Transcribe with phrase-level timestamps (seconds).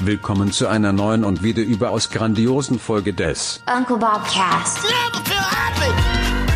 [0.00, 4.78] Willkommen zu einer neuen und wieder überaus grandiosen Folge des Uncle Bob Cast.
[4.84, 5.90] Never feel happy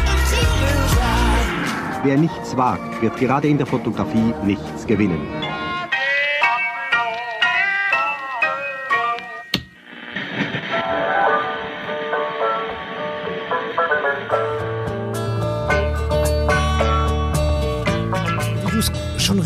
[0.09, 2.05] until you try.
[2.05, 5.42] Wer nichts wagt, wird gerade in der Fotografie nichts gewinnen.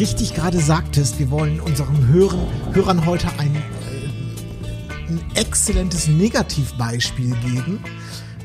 [0.06, 7.80] Richtig gerade sagtest, wir wollen unseren Hörern, Hörern heute ein, äh, ein exzellentes Negativbeispiel geben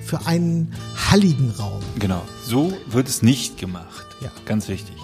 [0.03, 0.73] für einen
[1.11, 1.83] halligen Raum.
[1.99, 4.07] Genau, so wird es nicht gemacht.
[4.21, 4.31] Ja.
[4.45, 4.95] Ganz wichtig.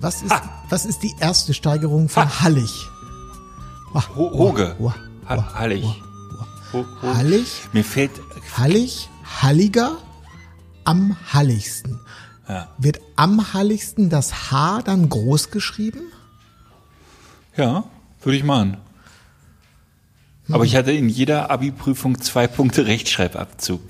[0.00, 0.32] Was ist,
[0.68, 2.70] was ist die erste Steigerung von hallig?
[3.92, 4.76] Wah, Ho Hoge.
[4.78, 4.94] wah,
[5.28, 5.84] Ha Hallig.
[6.72, 8.12] Ho Ho Hallig, Mir fällt.
[8.56, 9.08] hallig,
[9.42, 9.96] halliger,
[10.84, 11.98] am halligsten.
[12.48, 12.68] Ja.
[12.78, 16.00] Wird am halligsten das H dann groß geschrieben?
[17.56, 17.84] Ja,
[18.22, 18.76] würde ich machen.
[20.50, 23.80] Aber ich hatte in jeder Abi-Prüfung zwei Punkte Rechtschreibabzug.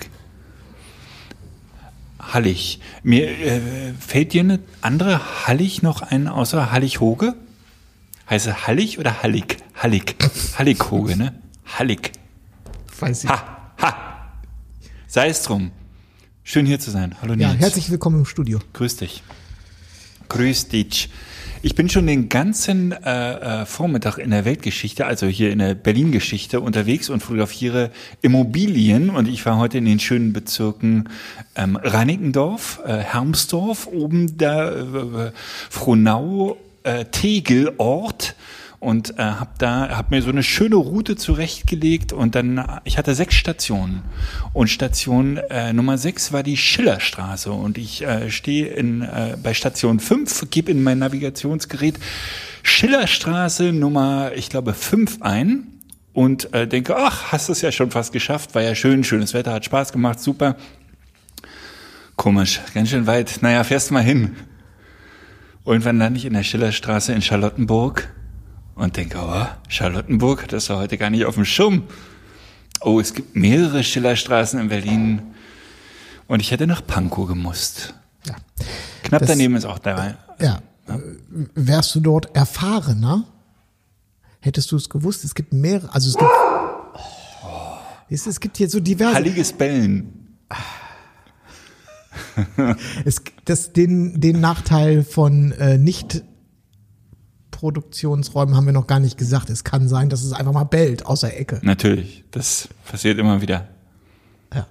[2.20, 2.80] Hallig.
[3.02, 7.34] Mir äh, fällt dir eine andere Hallig noch ein, außer Hallig-Hoge?
[8.30, 9.58] Heißt es Hallig oder Hallig?
[9.74, 10.16] Hallig.
[10.58, 11.34] Hallig-Hoge, ne?
[11.78, 12.12] Hallig.
[13.00, 13.30] Weiß ich.
[13.30, 13.96] Ha, ha.
[15.06, 15.72] Sei es drum.
[16.46, 17.14] Schön hier zu sein.
[17.22, 17.54] Hallo Nils.
[17.54, 18.58] Ja, herzlich willkommen im Studio.
[18.74, 19.22] Grüß dich.
[20.28, 21.08] Grüß dich.
[21.62, 25.74] Ich bin schon den ganzen äh, äh, Vormittag in der Weltgeschichte, also hier in der
[25.74, 29.08] Berlin-Geschichte unterwegs und fotografiere Immobilien.
[29.08, 31.08] Und ich war heute in den schönen Bezirken
[31.56, 35.32] ähm, Reinickendorf, äh, Hermsdorf, oben da äh,
[35.70, 38.36] Frohnau, äh, Tegel, Ort
[38.84, 43.14] und äh, habe da hab mir so eine schöne Route zurechtgelegt und dann ich hatte
[43.14, 44.02] sechs Stationen.
[44.52, 47.50] Und Station äh, Nummer sechs war die Schillerstraße.
[47.50, 51.98] Und ich äh, stehe in äh, bei Station fünf gebe in mein Navigationsgerät
[52.62, 55.66] Schillerstraße Nummer ich glaube fünf ein
[56.12, 58.54] und äh, denke ach hast es ja schon fast geschafft.
[58.54, 60.56] War ja schön schönes Wetter hat Spaß gemacht super.
[62.16, 63.38] Komisch ganz schön weit.
[63.40, 64.36] Naja fährst mal hin.
[65.64, 68.10] Irgendwann lande ich in der Schillerstraße in Charlottenburg
[68.74, 71.84] und denke, oh, Charlottenburg, das war heute gar nicht auf dem Schirm.
[72.80, 75.22] Oh, es gibt mehrere Schillerstraßen in Berlin.
[76.26, 77.94] Und ich hätte nach Pankow gemusst.
[78.26, 78.34] Ja.
[79.02, 80.16] Knapp Das- daneben ist auch dabei.
[80.40, 80.60] Ja.
[80.88, 80.98] Äh,
[81.54, 83.24] Wärst du dort erfahrener,
[84.40, 85.24] hättest du es gewusst.
[85.24, 86.30] Es gibt mehrere, also es gibt,
[88.10, 90.36] Siehst du, es gibt hier so diverse, Halliges Bellen.
[93.04, 96.22] es, das, den, den Nachteil von äh, nicht
[97.64, 99.48] Produktionsräumen haben wir noch gar nicht gesagt.
[99.48, 101.60] Es kann sein, dass es einfach mal bellt aus der Ecke.
[101.62, 103.68] Natürlich, das passiert immer wieder.
[104.52, 104.66] Ja.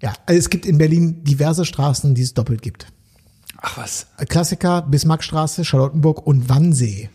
[0.00, 2.86] Ja, also es gibt in Berlin diverse Straßen, die es doppelt gibt.
[3.58, 7.10] Ach was, Klassiker, Bismarckstraße, Charlottenburg und Wannsee.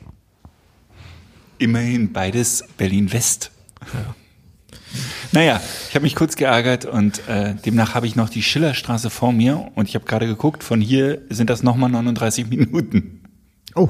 [1.58, 3.50] immerhin beides Berlin-West.
[5.32, 5.60] Naja,
[5.90, 9.72] ich habe mich kurz geärgert und äh, demnach habe ich noch die Schillerstraße vor mir
[9.74, 13.23] und ich habe gerade geguckt, von hier sind das nochmal 39 Minuten.
[13.76, 13.90] Oh,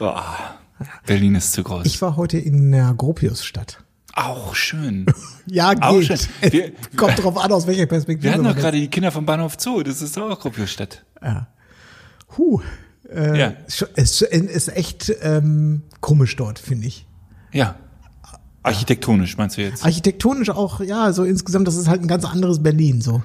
[0.00, 0.12] Oh,
[1.06, 1.86] Berlin ist zu groß.
[1.86, 3.82] ich war heute in der Gropiusstadt.
[4.14, 5.06] Auch schön.
[5.46, 6.06] Ja, Auch geht.
[6.06, 6.18] schön.
[6.40, 8.24] Es Wir- Kommt drauf an, aus welcher Perspektive.
[8.24, 11.04] Wir hatten doch gerade die Kinder vom Bahnhof Zoo, das ist auch Gropiusstadt.
[12.38, 12.60] Huh,
[13.12, 13.52] äh, Ja.
[13.96, 17.06] es ist echt ähm, komisch dort, finde ich.
[17.52, 17.74] Ja.
[18.62, 19.84] Architektonisch meinst du jetzt?
[19.84, 23.22] Architektonisch auch, ja, so insgesamt, das ist halt ein ganz anderes Berlin, so.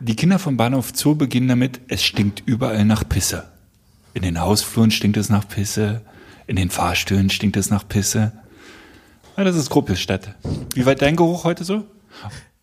[0.00, 3.44] Die Kinder vom Bahnhof Zoo beginnen damit, es stinkt überall nach Pisse.
[4.16, 6.00] In den Hausfluren stinkt es nach Pisse,
[6.46, 8.32] in den Fahrstühlen stinkt es nach Pisse.
[9.36, 10.34] Ja, das ist Gropiusstadt.
[10.74, 11.84] Wie weit dein Geruch heute so?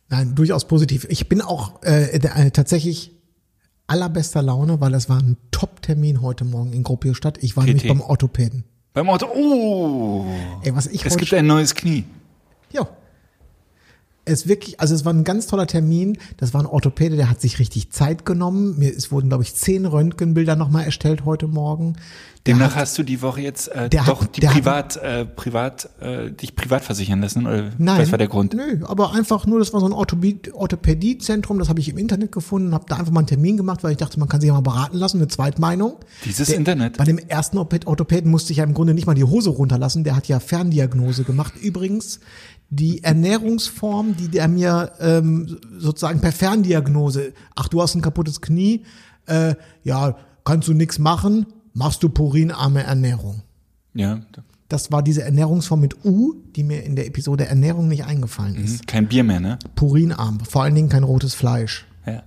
[0.10, 1.06] Nein, durchaus positiv.
[1.10, 3.12] Ich bin auch äh, äh, tatsächlich
[3.86, 7.38] allerbester Laune, weil das war ein Top-Termin heute Morgen in Gropiusstadt.
[7.44, 8.64] Ich war nämlich beim Orthopäden.
[8.94, 10.26] Beim Auto, oh,
[10.64, 12.06] Ey, was ich es gibt ein neues Knie.
[12.72, 12.88] Ja.
[14.26, 16.18] Es wirklich, also es war ein ganz toller Termin.
[16.38, 18.80] Das war ein Orthopäde, der hat sich richtig Zeit genommen.
[18.80, 21.96] Mir, es wurden, glaube ich, zehn Röntgenbilder nochmal erstellt heute Morgen.
[22.46, 24.98] Der Demnach hat, hast du die Woche jetzt äh, doch hat- die der hat- privat,
[24.98, 27.46] äh, privat, äh, dich privat versichern lassen?
[27.48, 28.54] Oder nein, was war der Grund?
[28.54, 32.32] Nö, aber einfach nur, das war so ein Orthopädie- Orthopädiezentrum, das habe ich im Internet
[32.34, 34.54] gefunden, habe da einfach mal einen Termin gemacht, weil ich dachte, man kann sich ja
[34.54, 35.96] mal beraten lassen, eine Zweitmeinung.
[36.26, 36.98] Dieses Der- Internet.
[36.98, 40.04] Bei dem ersten Ortho- Orthopäden musste ich ja im Grunde nicht mal die Hose runterlassen,
[40.04, 41.54] der hat ja Ferndiagnose gemacht.
[41.62, 42.20] Übrigens,
[42.76, 48.84] die Ernährungsform, die der mir ähm, sozusagen per Ferndiagnose, ach, du hast ein kaputtes Knie,
[49.28, 53.44] äh, ja, kannst du nix machen, machst du purinarme Ernährung.
[53.94, 54.22] Ja,
[54.70, 58.88] Das war diese Ernährungsform mit U, die mir in der Episode Ernährung nicht eingefallen ist.
[58.88, 59.60] kein Bier mehr, ne?
[59.76, 61.86] Purinarm, vor allen Dingen kein rotes Fleisch.
[62.08, 62.24] Ja.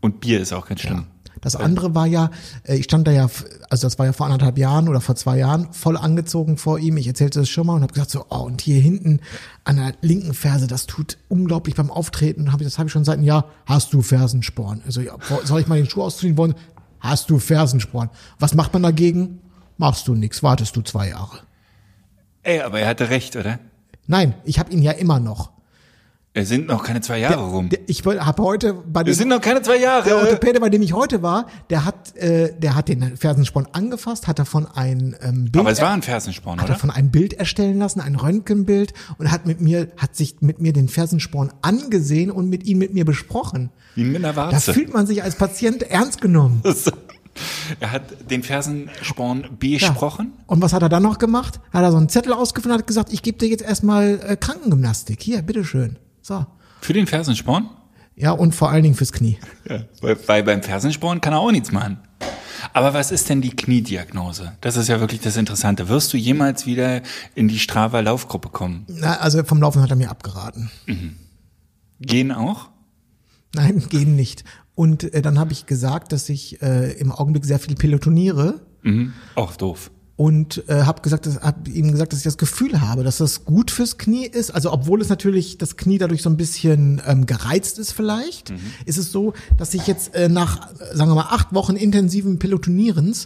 [0.00, 1.04] Und Bier ist auch ganz schlimm.
[1.42, 2.30] Das andere war ja,
[2.62, 3.28] äh, ich stand da ja,
[3.68, 6.96] also das war ja vor anderthalb Jahren oder vor zwei Jahren, voll angezogen vor ihm.
[6.96, 9.20] Ich erzählte das schon mal und habe gesagt so, oh, und hier hinten
[9.64, 12.52] an der linken Ferse, das tut unglaublich beim Auftreten.
[12.52, 13.46] Hab ich, das habe ich schon seit einem Jahr.
[13.66, 14.82] Hast du Fersensporn?
[14.86, 16.54] Also ja, soll ich mal den Schuh ausziehen wollen?
[17.00, 18.08] Hast du Fersensporn?
[18.38, 19.40] Was macht man dagegen?
[19.78, 21.40] Machst du nix, wartest du zwei Jahre.
[22.44, 23.58] Ey, aber er hatte recht, oder?
[24.06, 25.50] Nein, ich habe ihn ja immer noch.
[26.34, 27.68] Es sind noch keine zwei Jahre rum.
[27.68, 30.04] Der, ich habe heute bei Es dem sind noch keine zwei Jahre.
[30.04, 34.28] der Orthopäde, bei dem ich heute war, der hat, äh, der hat den Fersensporn angefasst,
[34.28, 36.74] hat davon ein ähm, Bild, aber es war ein Fersensporn, hat oder?
[36.74, 40.72] davon ein Bild erstellen lassen, ein Röntgenbild und hat mit mir, hat sich mit mir
[40.72, 43.68] den Fersensporn angesehen und mit ihm mit mir besprochen.
[43.94, 44.72] Wie mit einer Da Warze.
[44.72, 46.62] fühlt man sich als Patient ernst genommen.
[47.80, 50.32] er hat den Fersensporn besprochen.
[50.46, 51.60] Und was hat er dann noch gemacht?
[51.74, 54.36] Hat er so einen Zettel ausgefüllt und hat gesagt, ich gebe dir jetzt erstmal äh,
[54.36, 55.20] Krankengymnastik.
[55.22, 55.98] Hier, bitteschön.
[56.22, 56.46] So.
[56.80, 57.68] Für den Fersensporn?
[58.14, 59.38] Ja, und vor allen Dingen fürs Knie.
[59.68, 59.84] Ja.
[60.00, 61.98] Weil, weil beim Fersensporn kann er auch nichts machen.
[62.72, 64.52] Aber was ist denn die Kniediagnose?
[64.60, 65.88] Das ist ja wirklich das Interessante.
[65.88, 67.02] Wirst du jemals wieder
[67.34, 68.84] in die Strava-Laufgruppe kommen?
[68.88, 70.70] Na, also vom Laufen hat er mir abgeraten.
[72.00, 72.70] Gehen auch?
[73.54, 74.44] Nein, gehen nicht.
[74.74, 79.12] Und äh, dann habe ich gesagt, dass ich äh, im Augenblick sehr viel pelotoniere Mhm.
[79.36, 79.90] Auch doof.
[80.22, 83.44] Und äh, habe gesagt, dass, hab ihm gesagt, dass ich das Gefühl habe, dass das
[83.44, 84.54] gut fürs Knie ist.
[84.54, 88.52] Also obwohl es natürlich das Knie dadurch so ein bisschen ähm, gereizt ist, vielleicht,
[88.86, 93.24] ist es so, dass ich jetzt äh, nach, sagen wir mal, acht Wochen intensiven Pelotonierens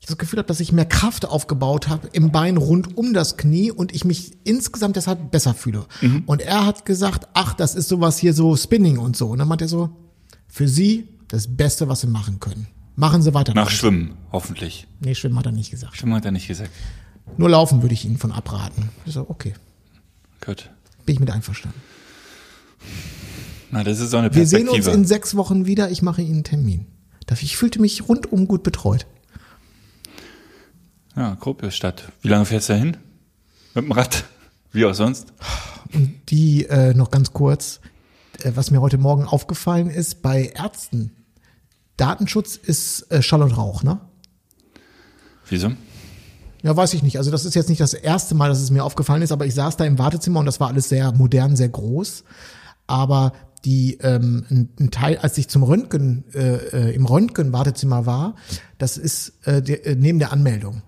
[0.00, 3.36] ich das Gefühl habe, dass ich mehr Kraft aufgebaut habe im Bein rund um das
[3.36, 5.84] Knie und ich mich insgesamt deshalb besser fühle.
[6.24, 9.28] Und er hat gesagt, ach, das ist sowas hier so Spinning und so.
[9.28, 9.90] Und dann meint er so,
[10.48, 12.68] für Sie das Beste, was Sie machen können.
[12.96, 13.52] Machen Sie weiter.
[13.54, 13.70] Nach.
[13.70, 14.86] Schwimmen, hoffentlich.
[15.00, 15.96] Nee, Schwimmen hat er nicht gesagt.
[15.96, 16.70] Schwimmen hat er nicht gesagt.
[17.36, 18.88] Nur Laufen würde ich Ihnen von abraten.
[19.04, 19.54] Ich so, okay,
[20.44, 20.70] Gut.
[21.04, 21.80] bin ich mit einverstanden.
[23.70, 24.90] Na, das ist so eine Wir sehen Perspektive.
[24.90, 25.90] uns in sechs Wochen wieder.
[25.90, 26.86] Ich mache Ihnen einen Termin.
[27.40, 29.06] Ich fühlte mich rundum gut betreut.
[31.16, 32.12] ja, Gropiusstadt.
[32.22, 32.96] Wie lange fährst du da hin?
[33.74, 34.24] Mit dem Rad?
[34.72, 35.32] Wie auch sonst?
[36.28, 37.80] Die äh, noch ganz kurz,
[38.42, 41.10] äh, was mir heute Morgen aufgefallen ist, bei Ärzten,
[41.96, 44.00] Datenschutz ist äh, Schall und Rauch, ne?
[45.48, 45.72] Wieso?
[46.62, 47.18] Ja, weiß ich nicht.
[47.18, 49.54] Also das ist jetzt nicht das erste Mal, dass es mir aufgefallen ist, aber ich
[49.54, 52.24] saß da im Wartezimmer und das war alles sehr modern, sehr groß.
[52.86, 53.32] Aber
[53.64, 54.44] die ähm,
[54.78, 58.34] ein, Teil, als ich zum Röntgen äh, äh, im Röntgen-Wartezimmer war,
[58.78, 60.82] das ist äh, der, äh, neben der Anmeldung.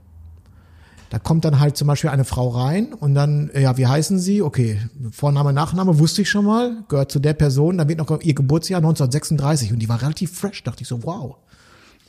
[1.10, 4.19] Da kommt dann halt zum Beispiel eine Frau rein und dann, äh, ja, wie heißen
[4.19, 4.43] Sie?
[4.43, 8.34] Okay, Vorname, Nachname wusste ich schon mal, gehört zu der Person, dann wird noch ihr
[8.34, 11.37] Geburtsjahr 1936 und die war relativ fresh, dachte ich so, wow.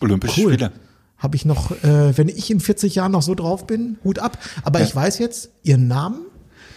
[0.01, 0.54] Olympische Cool.
[0.54, 0.72] Spiele.
[1.18, 4.38] Habe ich noch, äh, wenn ich in 40 Jahren noch so drauf bin, Hut ab.
[4.63, 6.22] Aber ich weiß jetzt ihren Namen,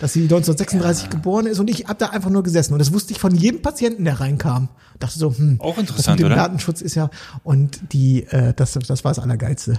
[0.00, 2.72] dass sie 1936 geboren ist und ich hab da einfach nur gesessen.
[2.72, 4.68] Und das wusste ich von jedem Patienten, der reinkam.
[4.98, 6.42] Dachte so, hm, Auch das interessant, mit dem oder?
[6.42, 7.08] Datenschutz ist ja,
[7.44, 9.78] und die, äh, das, das war das Allergeilste.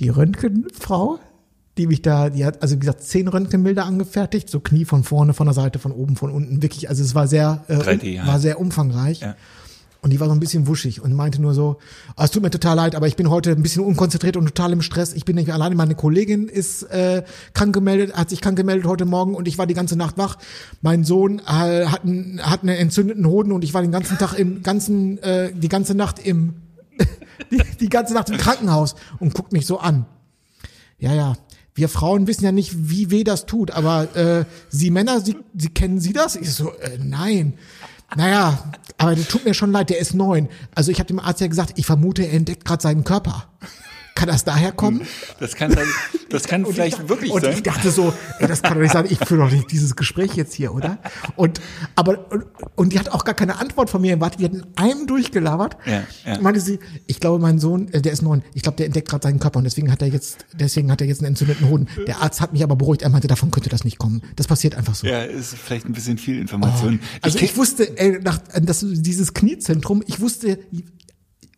[0.00, 1.18] Die Röntgenfrau,
[1.78, 5.34] die mich da, die hat, also wie gesagt, zehn Röntgenbilder angefertigt, so Knie von vorne,
[5.34, 8.26] von der Seite, von oben, von unten, wirklich, also es war sehr, äh, 3D, ja.
[8.26, 9.20] war sehr umfangreich.
[9.20, 9.36] Ja.
[10.02, 11.76] Und die war so ein bisschen wuschig und meinte nur so,
[12.16, 14.72] "Ah, es tut mir total leid, aber ich bin heute ein bisschen unkonzentriert und total
[14.72, 15.12] im Stress.
[15.12, 17.22] Ich bin nicht alleine, meine Kollegin ist äh,
[17.52, 20.38] krank gemeldet, hat sich krank gemeldet heute Morgen und ich war die ganze Nacht wach.
[20.80, 24.38] Mein Sohn äh, hat, einen, hat einen entzündeten Hoden und ich war den ganzen Tag
[24.38, 26.54] im ganzen, äh, die ganze Nacht im,
[27.50, 30.06] die, die ganze Nacht im Krankenhaus und guckt mich so an.
[30.98, 31.34] Ja, ja.
[31.80, 35.70] Wir Frauen wissen ja nicht, wie weh das tut, aber äh, Sie Männer, Sie, Sie
[35.70, 36.36] kennen Sie das?
[36.36, 37.54] Ich so, äh, nein.
[38.14, 40.50] Naja, aber das tut mir schon leid, der ist neun.
[40.74, 43.48] Also ich habe dem Arzt ja gesagt, ich vermute, er entdeckt gerade seinen Körper.
[44.20, 45.00] Kann das daher kommen?
[45.38, 45.86] Das kann, sein-
[46.28, 47.54] das kann Und vielleicht ich, wirklich und sein.
[47.54, 50.34] ich dachte so, ey, das kann doch nicht sein, ich führe doch nicht dieses Gespräch
[50.34, 50.98] jetzt hier, oder?
[51.36, 51.58] Und
[51.96, 52.44] aber und,
[52.76, 55.78] und die hat auch gar keine Antwort von mir erwartet, die hat in einem durchgelabert.
[55.86, 56.38] Ja, ja.
[56.42, 59.22] Meinte sie, ich glaube, mein Sohn, äh, der ist neun, ich glaube, der entdeckt gerade
[59.26, 61.88] seinen Körper und deswegen hat er jetzt, deswegen hat er jetzt einen entzündeten Hoden.
[62.06, 64.20] Der Arzt hat mich aber beruhigt, er meinte, davon könnte das nicht kommen.
[64.36, 65.06] Das passiert einfach so.
[65.06, 67.00] Ja, ist vielleicht ein bisschen viel Information.
[67.22, 70.58] Also krieg- ich wusste, ey, nach, das, dieses Kniezentrum, ich wusste,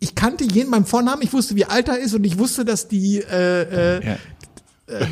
[0.03, 2.89] ich kannte jeden beim Vornamen, ich wusste, wie alt er ist und ich wusste, dass
[2.89, 4.19] die, äh, äh, ja.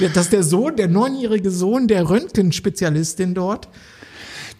[0.00, 3.68] der, dass der Sohn, der neunjährige Sohn der Röntgenspezialistin dort,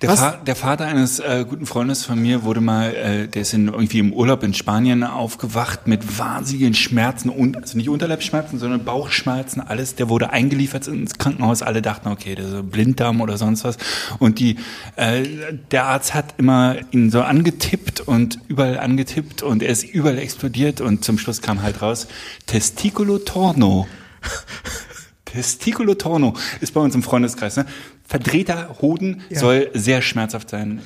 [0.00, 0.16] Der?
[0.16, 3.66] Fa der Vater eines äh, guten Freundes von mir wurde mal, äh, der ist in,
[3.66, 9.60] irgendwie im Urlaub in Spanien aufgewacht mit wahnsinnigen Schmerzen und also nicht Unterleibsschmerzen, sondern Bauchschmerzen,
[9.60, 9.96] alles.
[9.96, 11.62] Der wurde eingeliefert ins Krankenhaus.
[11.62, 13.76] Alle dachten, okay, der ist so Blinddarm oder sonst was.
[14.20, 14.56] Und die,
[14.94, 15.24] äh,
[15.72, 20.80] der Arzt hat immer ihn so angetippt und überall angetippt und er ist überall explodiert
[20.80, 22.06] und zum Schluss kam halt raus
[22.46, 23.88] Testiculo torno.
[25.24, 27.56] Testiculo torno ist bei uns im Freundeskreis.
[27.56, 27.66] Ne?
[28.08, 29.38] Verdrehter Hoden Ja.
[29.38, 30.80] soll sehr schmerzhaft sein.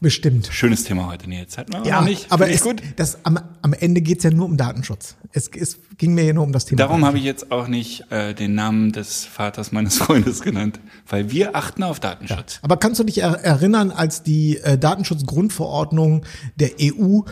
[0.00, 0.48] Bestimmt.
[0.52, 1.56] Schönes Thema heute, Nils.
[1.56, 2.30] Hatten wir Ja, auch nicht.
[2.30, 2.82] aber es, gut.
[2.96, 5.16] Das, am, am Ende geht's ja nur um Datenschutz.
[5.32, 6.76] Es, es ging mir ja nur um das Thema.
[6.78, 11.30] Darum habe ich jetzt auch nicht äh, den Namen des Vaters meines Freundes genannt, weil
[11.30, 12.58] wir achten auf Datenschutz.
[12.62, 16.24] Aber kannst du dich er erinnern, als die äh, Datenschutzgrundverordnung
[16.56, 17.22] der EU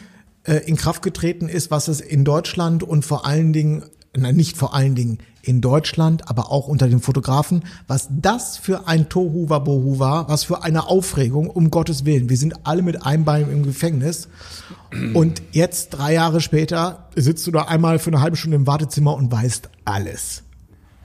[0.45, 3.85] äh, in Kraft getreten ist, was es in Deutschland und vor allen Dingen,
[4.17, 8.89] nein, nicht vor allen Dingen in Deutschland, aber auch unter den Fotografen, was das für
[8.89, 12.29] ein Tohu Wabohu war, was für eine Aufregung, um Gottes Willen.
[12.29, 14.29] Wir sind alle mit einem Bein im Gefängnis.
[15.13, 19.15] Und jetzt, drei Jahre später, sitzt du da einmal für eine halbe Stunde im Wartezimmer
[19.15, 20.43] und weißt alles.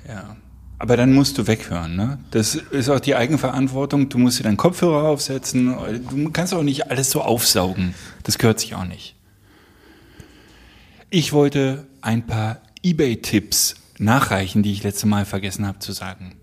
[0.08, 0.36] Ja.
[0.81, 2.19] Aber dann musst du weghören, ne?
[2.31, 4.08] Das ist auch die Eigenverantwortung.
[4.08, 5.75] Du musst dir deinen Kopfhörer aufsetzen.
[6.10, 7.93] Du kannst auch nicht alles so aufsaugen.
[8.24, 9.15] Das gehört sich auch nicht.
[11.10, 16.35] Ich wollte ein paar Ebay-Tipps nachreichen, die ich letzte Mal vergessen habe zu sagen.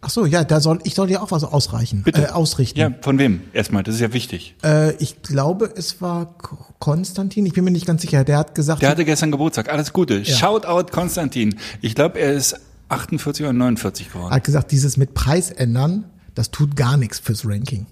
[0.00, 2.26] Ach so, ja, da soll, ich soll dir auch was ausreichen, Bitte.
[2.26, 2.78] Äh, ausrichten.
[2.78, 3.40] Ja, von wem?
[3.52, 4.54] Erstmal, das ist ja wichtig.
[4.62, 8.22] Äh, ich glaube, es war Ko- Konstantin, ich bin mir nicht ganz sicher.
[8.22, 9.68] Der hat gesagt, Der hatte gestern Geburtstag.
[9.72, 10.24] Alles Gute.
[10.24, 11.56] Shoutout Konstantin.
[11.80, 12.60] Ich glaube, er ist
[12.90, 14.32] 48 oder 49 geworden.
[14.32, 16.04] hat gesagt, dieses mit Preis ändern,
[16.36, 17.86] das tut gar nichts fürs Ranking.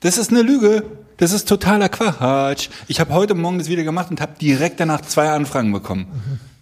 [0.00, 0.84] Das ist eine Lüge.
[1.16, 2.68] Das ist totaler Quatsch.
[2.86, 6.06] Ich habe heute Morgen das wieder gemacht und habe direkt danach zwei Anfragen bekommen.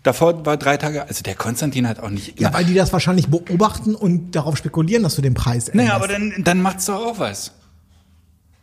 [0.09, 3.29] Davor war drei Tage, also der Konstantin hat auch nicht Ja, weil die das wahrscheinlich
[3.29, 5.75] beobachten und darauf spekulieren, dass du den Preis änderst.
[5.75, 7.53] Naja, aber dann, dann macht's doch auch was.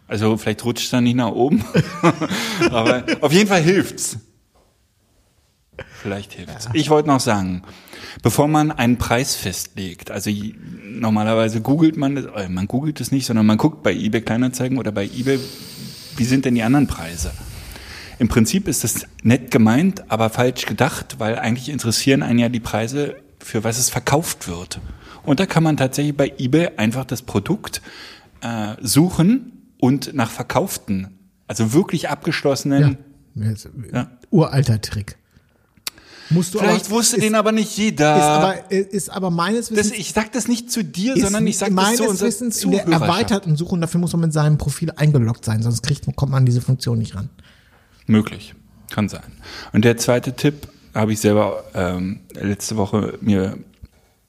[0.07, 1.63] Also vielleicht rutscht er nicht nach oben.
[2.71, 4.17] aber auf jeden Fall hilft's.
[6.01, 6.67] Vielleicht hilft's.
[6.73, 7.61] Ich wollte noch sagen,
[8.23, 10.31] bevor man einen Preis festlegt, also
[10.83, 14.79] normalerweise googelt man das, äh, man googelt es nicht, sondern man guckt bei eBay Kleinanzeigen
[14.79, 15.39] oder bei eBay,
[16.17, 17.29] wie sind denn die anderen Preise?
[18.17, 22.60] Im Prinzip ist das nett gemeint, aber falsch gedacht, weil eigentlich interessieren einen ja die
[22.60, 24.79] Preise, für was es verkauft wird.
[25.24, 27.81] Und da kann man tatsächlich bei eBay einfach das Produkt
[28.41, 32.98] äh, suchen und nach verkauften, also wirklich abgeschlossenen.
[33.36, 33.50] Ja.
[33.50, 34.12] Jetzt, Ja.
[34.29, 35.17] Uralter Trick.
[36.29, 38.15] Musst du Vielleicht aber, wusste ist, den aber nicht jeder.
[38.15, 41.57] ist aber, ist aber meines das, Wissens, ich sag das nicht zu dir, sondern ich
[41.57, 44.57] sag das zu unserer Wissens in der erweiterten Suche und dafür muss man mit seinem
[44.57, 47.29] Profil eingeloggt sein, sonst kriegt, kommt man an diese Funktion nicht ran.
[48.07, 48.53] Möglich,
[48.91, 49.31] kann sein.
[49.74, 53.57] Und der zweite Tipp habe ich selber ähm, letzte Woche mir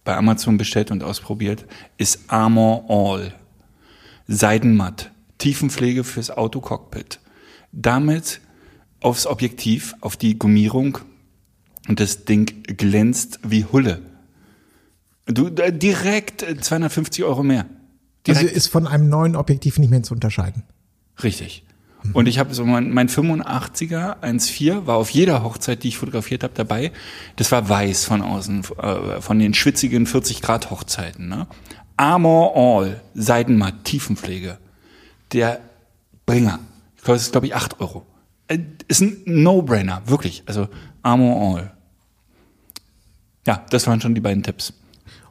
[0.04, 1.64] bei Amazon bestellt und ausprobiert,
[1.98, 3.34] ist Armor All.
[4.28, 7.20] Seidenmatt, Tiefenpflege fürs Autocockpit.
[7.72, 8.40] Damit
[9.00, 10.98] aufs Objektiv, auf die Gummierung
[11.88, 14.00] und das Ding glänzt wie Hulle.
[15.26, 17.66] Du äh, direkt äh, 250 Euro mehr.
[18.26, 18.56] Also Direkt.
[18.56, 20.64] ist von einem neuen Objektiv nicht mehr zu unterscheiden.
[21.22, 21.64] Richtig.
[22.12, 26.42] Und ich habe so mein, mein 85er 1.4 war auf jeder Hochzeit, die ich fotografiert
[26.42, 26.92] habe, dabei.
[27.36, 31.28] Das war weiß von außen, äh, von den schwitzigen 40 Grad Hochzeiten.
[31.28, 31.46] Ne?
[31.96, 34.58] Armor All, Seidenmatt, Tiefenpflege.
[35.32, 35.60] Der
[36.26, 36.58] Bringer.
[37.04, 38.06] Kostet, glaube ich, 8 Euro.
[38.48, 38.58] Äh,
[38.88, 40.42] Ist ein No-Brainer, wirklich.
[40.46, 40.68] Also
[41.02, 41.72] Armor All.
[43.46, 44.72] Ja, das waren schon die beiden Tipps.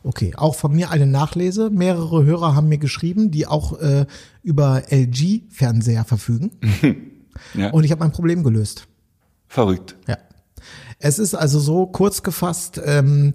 [0.06, 1.72] Okay, auch von mir eine Nachlese.
[1.72, 4.06] Mehrere Hörer haben mir geschrieben, die auch äh,
[4.44, 6.52] über LG-Fernseher verfügen.
[7.54, 7.72] Ja.
[7.72, 8.88] Und ich habe mein Problem gelöst.
[9.50, 9.98] Verrückt.
[10.08, 10.18] Ja.
[11.00, 13.34] Es ist also so kurz gefasst, ähm,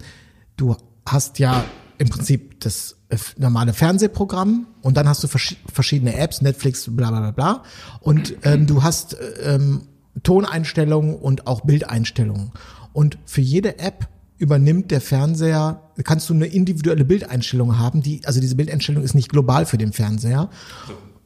[0.56, 0.74] du
[1.04, 1.66] hast ja
[1.98, 7.10] im Prinzip das äh, normale Fernsehprogramm und dann hast du verschi verschiedene Apps, Netflix, bla
[7.10, 7.62] bla bla bla.
[8.00, 9.82] Und ähm, du hast äh, ähm,
[10.22, 12.52] Toneinstellungen und auch Bildeinstellungen.
[12.94, 14.08] Und für jede App
[14.38, 19.28] übernimmt der Fernseher, kannst du eine individuelle Bildeinstellung haben, die, also diese Bildeinstellung ist nicht
[19.28, 20.48] global für den Fernseher.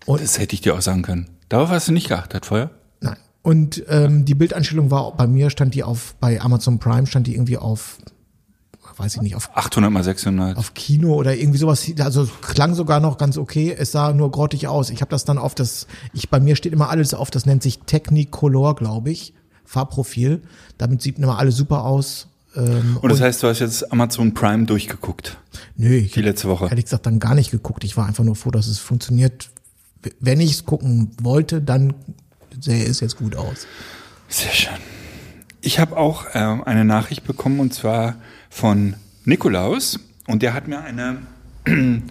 [0.07, 1.29] Das hätte ich dir auch sagen können.
[1.49, 2.71] Darauf hast du nicht geachtet vorher?
[3.01, 3.17] Nein.
[3.43, 7.35] Und ähm, die Bildeinstellung war bei mir stand die auf bei Amazon Prime stand die
[7.35, 7.99] irgendwie auf
[8.97, 10.57] weiß ich nicht auf 800 mal 600.
[10.57, 14.69] auf Kino oder irgendwie sowas also klang sogar noch ganz okay es sah nur grottig
[14.69, 17.45] aus ich habe das dann auf das ich bei mir steht immer alles auf das
[17.45, 20.43] nennt sich Technicolor glaube ich Farbprofil
[20.79, 24.67] damit sieht immer alles super aus ähm, Und das heißt, du hast jetzt Amazon Prime
[24.67, 25.39] durchgeguckt.
[25.77, 26.67] nö ich Die letzte Woche.
[26.67, 29.51] ehrlich gesagt dann gar nicht geguckt ich war einfach nur froh dass es funktioniert
[30.21, 31.95] wenn ich es gucken wollte dann
[32.61, 33.67] sähe es jetzt gut aus
[34.29, 34.75] Sehr schön.
[35.61, 38.17] Ich habe auch äh, eine Nachricht bekommen und zwar
[38.51, 38.95] von
[39.25, 41.19] Nikolaus und der hat mir eine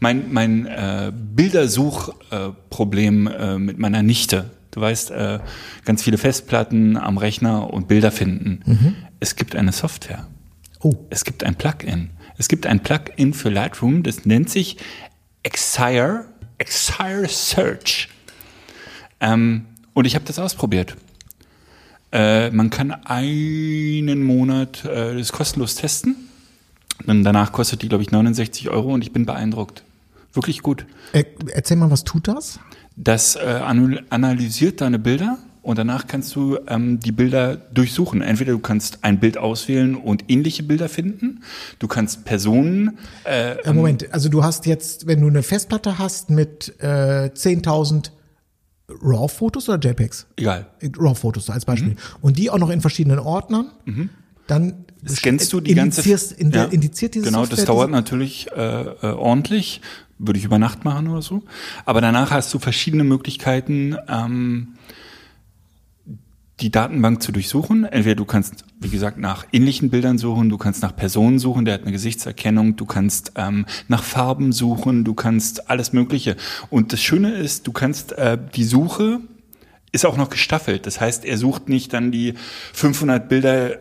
[0.00, 4.50] mein mein äh, Bildersuchproblem äh, äh, mit meiner Nichte.
[4.70, 5.40] Du weißt, äh,
[5.84, 9.04] ganz viele Festplatten am Rechner und Bilder finden.
[9.18, 10.26] Es gibt eine Software.
[10.80, 12.10] oh Es gibt ein Plugin.
[12.38, 14.76] Es gibt ein Plugin für Lightroom, das nennt sich
[15.42, 16.26] Exire,
[16.58, 18.08] Exire Search.
[19.20, 20.96] Ähm, und ich habe das ausprobiert.
[22.12, 26.16] Äh, man kann einen Monat äh, das kostenlos testen.
[27.06, 29.84] Dann danach kostet die, glaube ich, 69 Euro und ich bin beeindruckt.
[30.32, 30.86] Wirklich gut.
[31.12, 32.60] Äh, erzähl mal, was tut das?
[33.02, 38.20] Das äh, anal- analysiert deine Bilder und danach kannst du ähm, die Bilder durchsuchen.
[38.22, 41.42] Entweder du kannst ein Bild auswählen und ähnliche Bilder finden.
[41.78, 42.98] Du kannst Personen.
[43.24, 48.10] Äh, Äh, Moment, also du hast jetzt, wenn du eine Festplatte hast mit äh, 10.000
[49.02, 50.26] RAW-Fotos oder JPEGs?
[50.36, 50.66] egal.
[50.80, 51.92] Äh, RAW-Fotos als Beispiel.
[51.92, 51.96] Mhm.
[52.22, 53.70] Und die auch noch in verschiedenen Ordnern,
[54.46, 56.02] dann Scannst du die ganze
[56.36, 56.64] in, Ja.
[56.64, 59.80] indiziert diese Genau, Software das dauert natürlich äh, äh, ordentlich.
[60.18, 61.42] Würde ich über Nacht machen oder so.
[61.86, 64.74] Aber danach hast du verschiedene Möglichkeiten, ähm,
[66.60, 67.84] die Datenbank zu durchsuchen.
[67.84, 71.74] Entweder du kannst, wie gesagt, nach ähnlichen Bildern suchen, du kannst nach Personen suchen, der
[71.74, 76.36] hat eine Gesichtserkennung, du kannst ähm, nach Farben suchen, du kannst alles Mögliche.
[76.68, 79.20] Und das Schöne ist, du kannst äh, die Suche
[79.92, 80.86] ist auch noch gestaffelt.
[80.86, 82.34] Das heißt, er sucht nicht dann die
[82.74, 83.78] 500 Bilder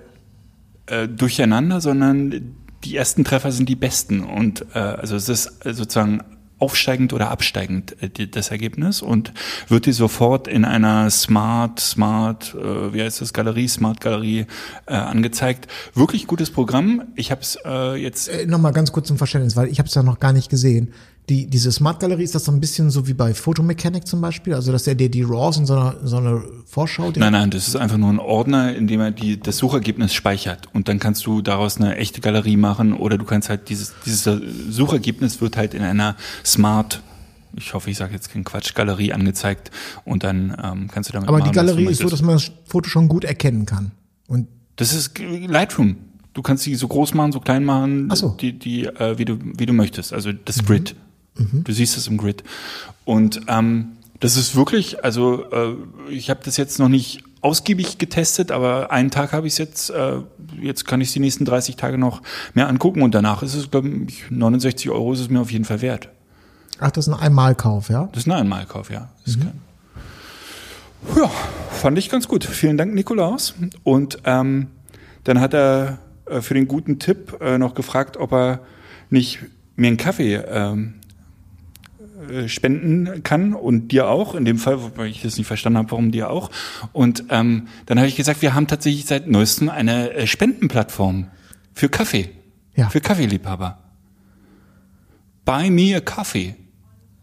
[0.89, 4.23] äh, durcheinander, sondern die ersten Treffer sind die besten.
[4.23, 6.21] Und äh, also es ist sozusagen
[6.59, 9.33] aufsteigend oder absteigend äh, die, das Ergebnis und
[9.67, 14.45] wird dir sofort in einer Smart, Smart, äh, wie heißt das, Galerie, Smart Galerie
[14.85, 15.67] äh, angezeigt.
[15.93, 17.03] Wirklich gutes Programm.
[17.15, 19.95] Ich habe es äh, jetzt Äh, Nochmal ganz kurz zum Verständnis, weil ich habe es
[19.95, 20.93] ja noch gar nicht gesehen.
[21.29, 24.55] Die, diese Smart Galerie, ist das so ein bisschen so wie bei Photomechanic zum Beispiel?
[24.55, 27.67] Also, dass er dir die RAWs in so einer, so einer Vorschau Nein, nein, das
[27.67, 30.67] ist einfach nur ein Ordner, in dem er die, das Suchergebnis speichert.
[30.73, 34.41] Und dann kannst du daraus eine echte Galerie machen oder du kannst halt dieses, dieses
[34.69, 37.03] Suchergebnis wird halt in einer Smart,
[37.55, 39.69] ich hoffe, ich sage jetzt keinen Quatsch, Galerie angezeigt
[40.05, 42.51] und dann ähm, kannst du damit Aber machen, die Galerie ist so, dass man das
[42.65, 43.91] Foto schon gut erkennen kann.
[44.27, 45.97] Und Das ist Lightroom.
[46.33, 48.29] Du kannst die so groß machen, so klein machen, Ach so.
[48.29, 50.11] die, die, äh, wie du, wie du möchtest.
[50.13, 50.95] Also das Grid.
[51.63, 52.43] Du siehst es im Grid.
[53.05, 55.73] Und ähm, das ist wirklich, also äh,
[56.09, 59.89] ich habe das jetzt noch nicht ausgiebig getestet, aber einen Tag habe ich es jetzt,
[59.91, 60.17] äh,
[60.61, 62.21] jetzt kann ich die nächsten 30 Tage noch
[62.53, 65.63] mehr angucken und danach ist es, glaube ich, 69 Euro ist es mir auf jeden
[65.65, 66.09] Fall wert.
[66.81, 68.09] ach, das ist ein Einmalkauf, ja?
[68.11, 69.09] Das ist ein Einmalkauf, ja.
[69.25, 69.61] Kein-
[71.15, 71.31] Ja,
[71.71, 72.43] fand ich ganz gut.
[72.43, 73.53] Vielen Dank, Nikolaus.
[73.83, 74.67] Und ähm,
[75.23, 78.59] dann hat er äh, für den guten Tipp äh, noch gefragt, ob er
[79.09, 79.39] nicht
[79.77, 80.95] mir einen Kaffee ähm,
[82.29, 85.91] äh, spenden kann und dir auch, in dem Fall, wobei ich das nicht verstanden habe,
[85.91, 86.49] warum dir auch.
[86.93, 91.27] Und ähm, dann habe ich gesagt, wir haben tatsächlich seit neuestem eine äh, Spendenplattform
[91.73, 92.29] für Kaffee,
[92.75, 92.89] Ja.
[92.89, 93.77] für Kaffeeliebhaber.
[95.45, 96.55] Buy me a coffee.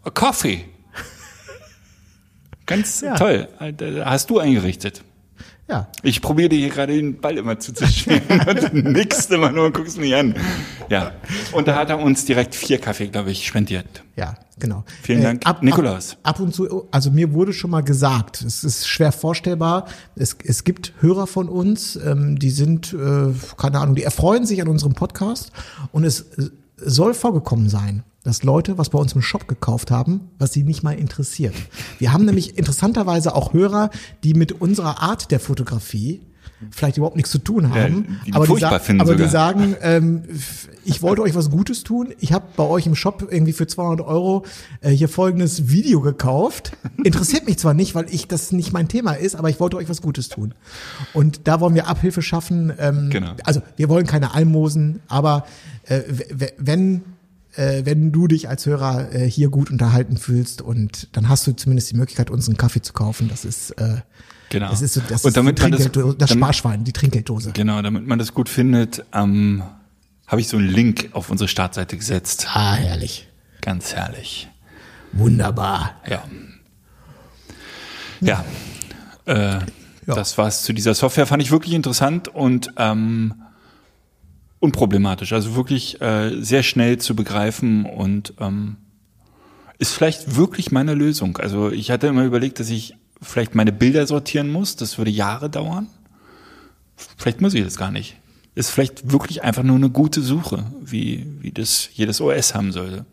[0.02, 0.64] A coffee.
[2.66, 3.14] Ganz Ja.
[3.14, 3.48] toll.
[3.60, 3.72] Äh,
[4.04, 5.02] Hast du eingerichtet.
[5.68, 5.88] Ja.
[6.02, 9.74] Ich probiere dir hier gerade den Ball immer zuzuspielen und du nickst immer nur und
[9.74, 10.34] guckst mich an.
[10.88, 11.12] Ja.
[11.52, 14.04] Und da hat er uns direkt vier Kaffee, glaube ich, spendiert.
[14.14, 14.84] Ja, genau.
[15.02, 16.12] Vielen Dank, Nikolaus.
[16.22, 20.36] Ab, ab und zu, also mir wurde schon mal gesagt, es ist schwer vorstellbar, es,
[20.44, 24.68] es gibt Hörer von uns, ähm, die sind, äh, keine Ahnung, die erfreuen sich an
[24.68, 25.50] unserem Podcast
[25.90, 30.30] und es äh, soll vorgekommen sein, dass Leute was bei uns im Shop gekauft haben,
[30.40, 31.54] was sie nicht mal interessiert.
[32.00, 33.90] Wir haben nämlich interessanterweise auch Hörer,
[34.24, 36.22] die mit unserer Art der Fotografie
[36.70, 39.28] vielleicht überhaupt nichts zu tun haben, die aber, die, aber die sogar.
[39.28, 40.22] sagen, ähm,
[40.84, 42.14] ich wollte euch was Gutes tun.
[42.18, 44.44] Ich habe bei euch im Shop irgendwie für 200 Euro
[44.80, 46.72] äh, hier folgendes Video gekauft.
[47.04, 49.88] Interessiert mich zwar nicht, weil ich das nicht mein Thema ist, aber ich wollte euch
[49.88, 50.54] was Gutes tun.
[51.12, 52.72] Und da wollen wir Abhilfe schaffen.
[52.78, 53.34] Ähm, Genau.
[53.44, 55.44] Also wir wollen keine Almosen, aber
[55.84, 56.00] äh,
[56.58, 57.02] wenn
[57.56, 61.52] äh, wenn du dich als Hörer äh, hier gut unterhalten fühlst und dann hast du
[61.52, 63.28] zumindest die Möglichkeit, uns einen Kaffee zu kaufen.
[63.28, 64.00] Das ist äh,
[64.48, 64.70] Genau.
[64.70, 67.50] das ist so, das, Und damit ist das- das damit- Sparschwein, die Trinkgelddose.
[67.52, 69.62] Genau, damit man das gut findet, ähm,
[70.28, 72.46] habe ich so einen Link auf unsere Startseite gesetzt.
[72.52, 73.26] Ah, herrlich.
[73.60, 74.48] Ganz herrlich.
[75.12, 75.96] Wunderbar.
[76.08, 76.22] Ja.
[78.20, 78.44] Ja.
[79.24, 79.58] Äh,
[80.06, 81.26] Das war's zu dieser Software.
[81.26, 83.34] Fand ich wirklich interessant und ähm,
[84.60, 85.32] unproblematisch.
[85.32, 88.76] Also wirklich äh, sehr schnell zu begreifen und ähm,
[89.78, 91.36] ist vielleicht wirklich meine Lösung.
[91.36, 94.76] Also ich hatte immer überlegt, dass ich vielleicht meine Bilder sortieren muss.
[94.76, 95.88] Das würde Jahre dauern.
[97.16, 98.16] Vielleicht muss ich das gar nicht.
[98.54, 103.04] Ist vielleicht wirklich einfach nur eine gute Suche, wie, wie das jedes OS haben sollte.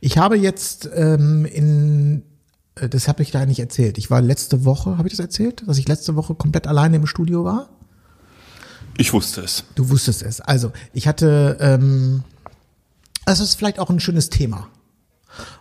[0.00, 2.24] Ich habe jetzt ähm, in,
[2.74, 3.96] äh, das habe ich da nicht erzählt.
[3.96, 7.06] Ich war letzte Woche, habe ich das erzählt, dass ich letzte Woche komplett alleine im
[7.06, 7.68] Studio war?
[8.98, 9.64] Ich wusste es.
[9.74, 10.40] Du wusstest es.
[10.40, 12.24] Also, ich hatte, ähm,
[13.24, 14.68] das ist vielleicht auch ein schönes Thema.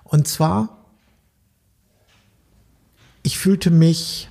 [0.03, 0.85] Und zwar,
[3.23, 4.29] ich fühlte mich,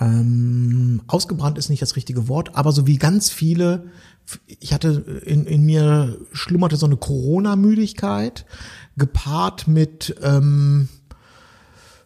[0.00, 3.90] ähm, ausgebrannt ist nicht das richtige Wort, aber so wie ganz viele,
[4.46, 8.44] ich hatte in, in mir schlummerte so eine Corona-Müdigkeit,
[8.96, 10.88] gepaart mit, ähm,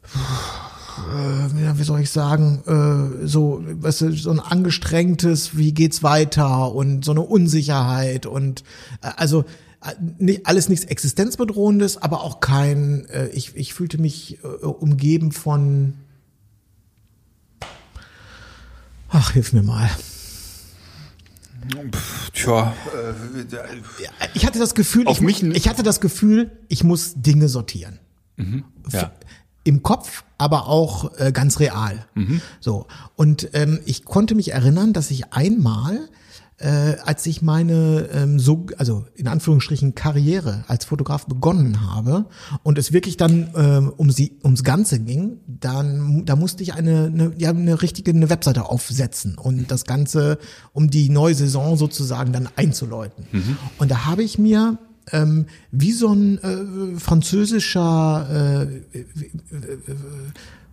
[0.05, 0.68] äh,
[1.77, 7.05] wie soll ich sagen, äh, so, weißt du, so ein angestrengtes, wie geht's weiter und
[7.05, 8.63] so eine Unsicherheit und
[9.03, 9.43] äh, also
[9.85, 15.33] äh, nicht, alles nichts existenzbedrohendes, aber auch kein, äh, ich, ich fühlte mich äh, umgeben
[15.33, 15.95] von,
[19.11, 19.89] ach, hilf mir mal.
[22.33, 22.73] Tja,
[24.35, 27.99] Ich hatte das Gefühl, ich, mich n- ich hatte das Gefühl, ich muss Dinge sortieren.
[28.95, 29.13] ja.
[29.69, 32.07] Im Kopf, aber auch äh, ganz real.
[32.59, 32.87] So.
[33.17, 36.09] Und ähm, ich konnte mich erinnern, dass ich einmal,
[36.57, 42.25] äh, als ich meine ähm, so, also in Anführungsstrichen Karriere als Fotograf begonnen habe
[42.63, 47.13] und es wirklich dann ähm, um sie ums Ganze ging, dann da musste ich eine,
[47.13, 50.39] eine ja eine richtige eine Webseite aufsetzen und das Ganze
[50.73, 53.27] um die neue Saison sozusagen dann einzuläuten.
[53.77, 54.79] Und da habe ich mir
[55.13, 59.03] ähm, wie so ein äh, französischer äh,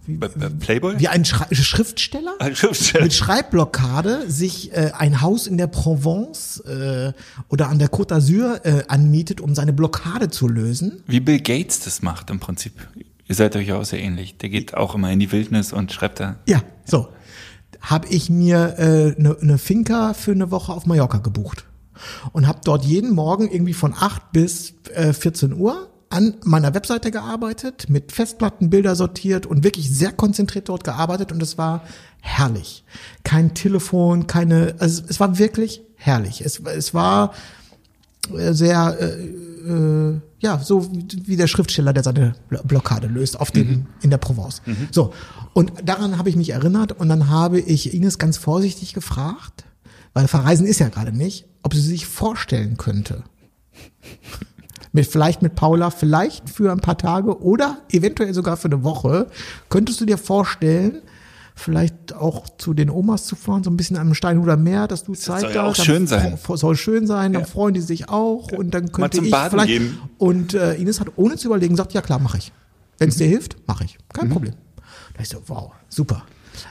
[0.08, 1.00] B- B- Playboy?
[1.00, 3.04] wie ein Schra Schriftsteller Ein Schriftsteller.
[3.06, 7.12] mit Schreibblockade sich äh, ein Haus in der Provence äh,
[7.50, 11.02] oder an der Côte d'Azur äh, anmietet, um seine Blockade zu lösen.
[11.08, 12.74] Wie Bill Gates das macht im Prinzip.
[13.28, 14.38] Ihr seid euch ja auch sehr ähnlich.
[14.38, 16.36] Der geht auch immer in die Wildnis und schreibt da.
[16.48, 17.08] Ja, so.
[17.82, 21.66] Habe ich mir eine äh, ne ne Finca für eine Woche auf Mallorca gebucht
[22.34, 27.12] und habe dort jeden Morgen irgendwie von 8 bis äh, 14 Uhr an meiner Webseite
[27.12, 31.82] gearbeitet, mit Festplattenbilder sortiert und wirklich sehr konzentriert dort gearbeitet und es war
[32.22, 32.86] herrlich.
[33.24, 36.42] Kein Telefon, keine, also es war wirklich herrlich.
[36.42, 37.34] Es, es war
[38.36, 43.50] äh, sehr, äh, äh, ja, so wie der Schriftsteller, der seine Blo- Blockade löst auf
[43.52, 44.62] dem, in der Provence.
[44.92, 45.12] So.
[45.54, 49.66] Und daran habe ich mich erinnert und dann habe ich Ines ganz vorsichtig gefragt,
[50.16, 53.24] weil Verreisen ist ja gerade nicht, ob sie sich vorstellen könnte.
[54.92, 59.28] Mit, vielleicht mit Paula, vielleicht für ein paar Tage oder eventuell sogar für eine Woche.
[59.70, 61.02] Könntest du dir vorstellen,
[61.54, 65.14] vielleicht auch zu den Omas zu fahren, so ein bisschen am Steinhuder Meer, dass du
[65.14, 66.38] Zeit soll ja auch schön sein.
[66.48, 67.48] Soll schön sein, dann Ja.
[67.48, 69.68] freuen die sich auch und dann könnte zum ich Baden vielleicht.
[69.68, 69.98] gehen.
[70.18, 72.54] Und äh, Ines hat ohne zu überlegen gesagt, ja klar, mache ich.
[72.98, 73.12] Wenn Mhm.
[73.12, 73.98] es dir hilft, mache ich.
[74.14, 74.54] Kein Problem.
[75.16, 76.24] Da ich so, wow, super.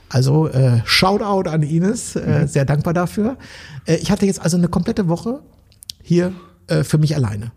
[0.08, 2.22] Also äh, Shoutout an Ines, Mhm.
[2.22, 3.36] äh, sehr dankbar dafür.
[3.86, 5.40] Äh, ich hatte jetzt also eine komplette Woche
[6.02, 6.32] hier
[6.68, 7.52] äh, für mich alleine.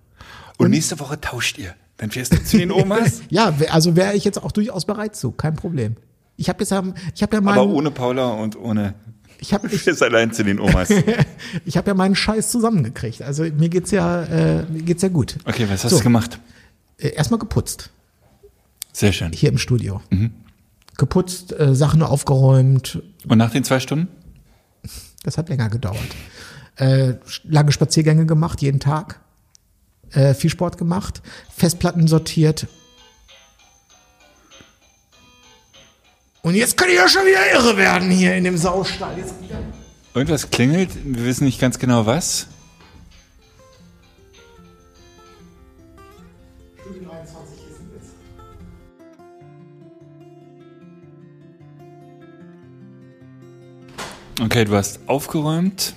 [0.58, 1.74] Und, nächste Woche tauscht ihr.
[1.98, 3.22] Dann fährst du zu den Omas.
[3.30, 5.96] Ja, also wäre ich jetzt auch durchaus bereit zu, kein Problem.
[6.36, 6.72] Ich habe jetzt,
[7.16, 8.94] ich habe ja meinen, aber ohne Paula und ohne.
[9.40, 10.90] ich habe ich, fährst allein zu den Omas.
[11.66, 13.22] ich habe ja meinen Scheiß zusammengekriegt.
[13.24, 15.38] Also mir geht's ja, äh, mir geht's ja gut.
[15.46, 15.98] Okay, was hast So.
[15.98, 16.40] du gemacht?
[17.00, 17.90] Äh, erstmal geputzt
[18.94, 19.32] Sehr schön.
[19.32, 20.02] hier im Studio.
[20.12, 20.32] Mhm.
[20.97, 23.01] Geputzt, äh, Sachen aufgeräumt.
[23.27, 24.07] Und nach den zwei Stunden?
[25.23, 26.15] Das hat länger gedauert.
[26.75, 29.19] Äh, lange Spaziergänge gemacht, jeden Tag.
[30.12, 31.21] Äh, viel Sport gemacht.
[31.55, 32.67] Festplatten sortiert.
[36.41, 39.17] Und jetzt kann ich ja schon wieder irre werden hier in dem Saustall.
[39.17, 39.33] Jetzt.
[40.13, 42.47] Irgendwas klingelt, wir wissen nicht ganz genau was.
[54.58, 55.93] Okay, du hast aufgeräumt,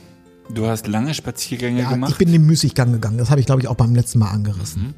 [0.52, 2.10] du hast lange Spaziergänge Ja, gemacht.
[2.12, 3.16] ich bin den Müßiggang gegangen.
[3.16, 4.82] Das habe ich, glaube ich, auch beim letzten Mal angerissen.
[4.88, 4.94] Mhm.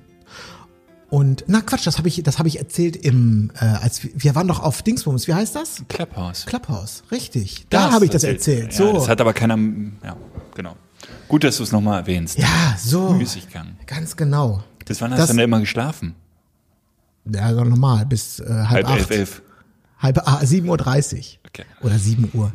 [1.11, 4.35] Und na Quatsch, das habe ich, das habe ich erzählt im, äh, als wir, wir
[4.35, 5.29] waren doch auf Dingsbums.
[5.29, 5.85] Wie heißt das?
[5.87, 6.45] Clubhouse.
[6.45, 7.67] Clubhouse, richtig.
[7.71, 8.73] Da Da habe ich das erzählt.
[8.73, 8.95] Ja, So.
[8.95, 9.57] das hat aber keiner.
[10.03, 10.17] Ja,
[10.57, 10.75] genau.
[11.29, 12.41] Gut, dass du es nochmal erwähnst.
[12.41, 13.13] Ja, so.
[13.13, 13.77] Müßiggang.
[13.87, 14.65] Ganz genau.
[14.85, 16.17] Bis wann hast Das- du denn immer geschlafen?
[17.33, 18.99] Ja, so normal, bis äh, halb, Halb acht.
[18.99, 19.43] elf, elf.
[20.01, 21.39] Halb ah, 7.30 Uhr.
[21.47, 21.65] Okay.
[21.81, 22.53] Oder 7 Uhr.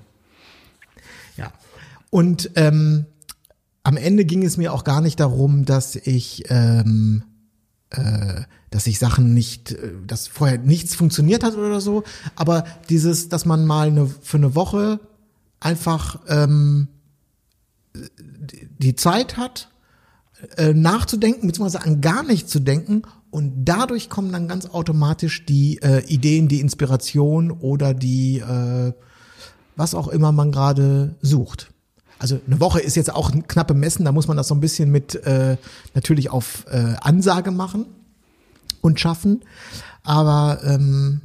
[2.09, 3.05] Und ähm,
[3.83, 7.23] am Ende ging es mir auch gar nicht darum, dass ich, ähm,
[7.89, 12.03] äh, dass ich Sachen nicht, äh, dass vorher nichts funktioniert hat oder so.
[12.35, 14.99] Aber dieses, dass man mal eine, für eine Woche
[15.59, 16.87] einfach ähm,
[17.95, 19.69] die- die Zeit hat,
[20.57, 23.01] äh, nachzudenken, beziehungsweise an gar nichts zu denken.
[23.31, 28.93] Und dadurch kommen dann ganz automatisch die äh, Ideen, die Inspiration oder die, äh,
[29.75, 31.73] was auch immer man gerade sucht.
[32.19, 34.59] Also eine Woche ist jetzt auch ein knappe Messen, da muss man das so ein
[34.59, 35.57] bisschen mit äh,
[35.93, 37.85] natürlich auf äh, Ansage machen
[38.81, 39.43] und schaffen.
[40.03, 41.21] Aber ähm,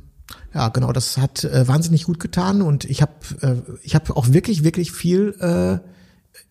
[0.54, 4.32] ja, genau, das hat äh, wahnsinnig gut getan und ich habe äh, ich habe auch
[4.32, 5.78] wirklich wirklich viel äh,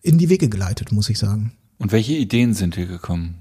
[0.02, 1.52] in die Wege geleitet, muss ich sagen.
[1.78, 3.38] Und welche Ideen sind dir gekommen?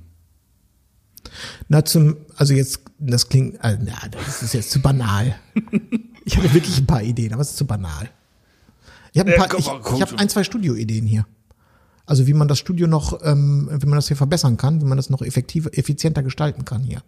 [1.68, 5.36] Na, zum, also jetzt, das klingt, äh, na, das ist jetzt zu banal.
[6.24, 8.08] Ich hatte wirklich ein paar Ideen, aber es ist zu banal.
[9.14, 11.26] Ich habe ein, paar, ich, ich hab ein zwei Studioideen hier.
[12.06, 14.98] Also wie man das Studio noch, ähm, wie man das hier verbessern kann, wie man
[14.98, 17.04] das noch effektiver, effizienter gestalten kann hier.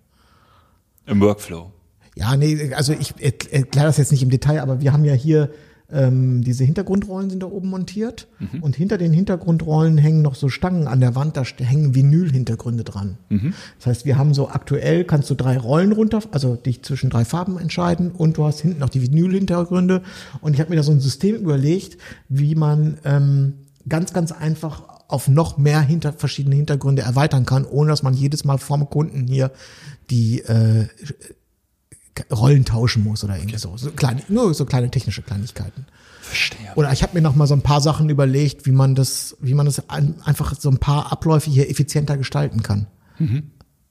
[1.05, 1.71] Im Workflow.
[2.15, 5.51] Ja, nee, also ich erkläre das jetzt nicht im Detail, aber wir haben ja hier
[5.93, 8.63] ähm, diese Hintergrundrollen sind da oben montiert Mhm.
[8.63, 13.17] und hinter den Hintergrundrollen hängen noch so Stangen an der Wand, da hängen Vinylhintergründe dran.
[13.29, 13.53] Mhm.
[13.77, 17.25] Das heißt, wir haben so aktuell kannst du drei Rollen runter, also dich zwischen drei
[17.25, 20.01] Farben entscheiden und du hast hinten noch die Vinylhintergründe
[20.41, 21.97] und ich habe mir da so ein System überlegt,
[22.29, 23.53] wie man ähm,
[23.87, 28.45] ganz ganz einfach auf noch mehr hinter verschiedene Hintergründe erweitern kann, ohne dass man jedes
[28.45, 29.51] Mal vorm Kunden hier
[30.09, 30.87] die äh,
[32.31, 33.75] Rollen tauschen muss oder irgendwie so.
[33.77, 35.85] so kleine, nur so kleine technische Kleinigkeiten.
[36.21, 36.71] Verstehe.
[36.75, 39.53] Oder ich habe mir noch mal so ein paar Sachen überlegt, wie man das, wie
[39.53, 42.87] man das ein, einfach so ein paar Abläufe hier effizienter gestalten kann.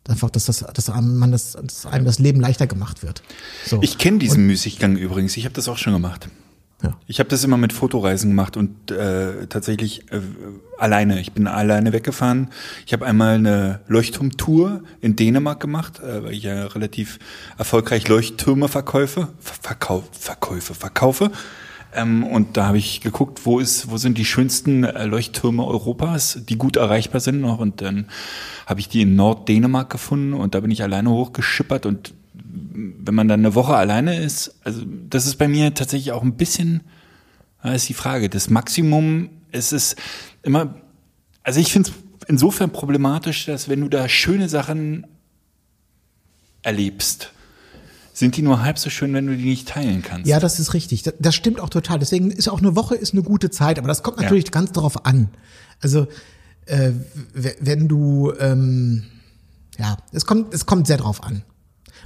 [0.09, 3.23] Einfach, dass das, dass einem, man das, dass einem das Leben leichter gemacht wird.
[3.67, 3.81] So.
[3.83, 5.37] Ich kenne diesen Müßiggang übrigens.
[5.37, 6.29] Ich habe das auch schon gemacht.
[6.83, 6.97] Ja.
[7.07, 10.21] Ich habe das immer mit Fotoreisen gemacht und äh, tatsächlich äh,
[10.79, 11.21] alleine.
[11.21, 12.49] Ich bin alleine weggefahren.
[12.87, 17.19] Ich habe einmal eine Leuchtturmtour in Dänemark gemacht, äh, weil ich ja relativ
[17.57, 21.31] erfolgreich Leuchttürme verkaufe, ver verkau verkaufe, verkaufe.
[21.95, 26.41] Ähm, und da habe ich geguckt, wo ist, wo sind die schönsten äh, Leuchttürme Europas,
[26.49, 27.59] die gut erreichbar sind noch.
[27.59, 28.07] Und dann
[28.67, 32.15] habe ich die in Norddänemark gefunden und da bin ich alleine hochgeschippert und
[32.53, 36.37] wenn man dann eine Woche alleine ist, also das ist bei mir tatsächlich auch ein
[36.37, 36.83] bisschen,
[37.63, 39.97] da ist die Frage, das Maximum, es ist
[40.43, 40.75] immer,
[41.43, 41.97] also ich finde es
[42.29, 45.07] insofern problematisch, dass wenn du da schöne Sachen
[46.63, 47.33] erlebst,
[48.13, 50.29] sind die nur halb so schön, wenn du die nicht teilen kannst.
[50.29, 51.03] Ja, das ist richtig.
[51.03, 51.99] Das, das stimmt auch total.
[51.99, 55.07] Deswegen ist auch eine Woche ist eine gute Zeit, aber das kommt natürlich ganz darauf
[55.07, 55.31] an.
[55.81, 56.07] Also
[56.67, 56.93] äh,
[57.33, 59.05] wenn du ähm,
[59.79, 61.43] ja, es kommt es kommt sehr drauf an.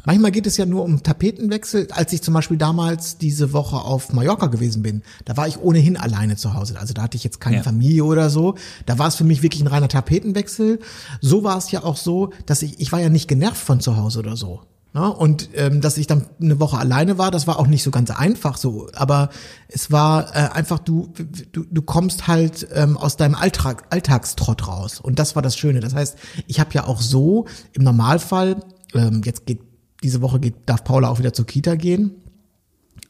[0.06, 1.88] Manchmal geht es ja nur um Tapetenwechsel.
[1.90, 5.96] Als ich zum Beispiel damals diese Woche auf Mallorca gewesen bin, da war ich ohnehin
[5.96, 6.78] alleine zu Hause.
[6.78, 7.62] Also da hatte ich jetzt keine Ja.
[7.64, 8.54] Familie oder so.
[8.86, 10.78] Da war es für mich wirklich ein reiner Tapetenwechsel.
[11.20, 13.96] So war es ja auch so, dass ich, ich war ja nicht genervt von zu
[13.96, 14.62] Hause oder so.
[14.94, 15.12] Ne?
[15.12, 18.10] Und ähm, dass ich dann eine Woche alleine war, das war auch nicht so ganz
[18.12, 18.88] einfach so.
[18.94, 19.30] Aber
[19.68, 21.12] es war äh, einfach, du,
[21.52, 25.00] du, du kommst halt ähm, aus deinem Alltag, Alltagstrott raus.
[25.00, 25.80] Und das war das Schöne.
[25.80, 26.16] Das heißt,
[26.46, 28.62] ich habe ja auch so im Normalfall,
[28.94, 29.60] ähm, jetzt geht
[30.02, 32.12] diese Woche geht, darf Paula auch wieder zur Kita gehen.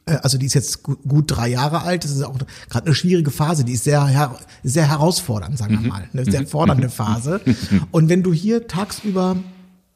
[0.07, 2.05] Äh, Also die ist jetzt gu- gut drei Jahre alt.
[2.05, 2.37] Das ist auch
[2.69, 3.65] gerade eine schwierige Phase.
[3.65, 6.09] Die ist sehr, sehr herausfordernd, sagen wir mal.
[6.13, 7.41] Eine sehr fordernde Phase.
[7.91, 9.37] Und wenn du hier tagsüber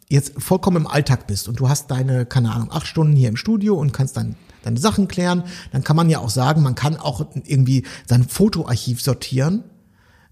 [0.09, 3.37] jetzt vollkommen im Alltag bist und du hast deine, keine Ahnung, acht Stunden hier im
[3.37, 6.97] Studio und kannst dann deine Sachen klären, dann kann man ja auch sagen, man kann
[6.97, 9.63] auch irgendwie sein Fotoarchiv sortieren,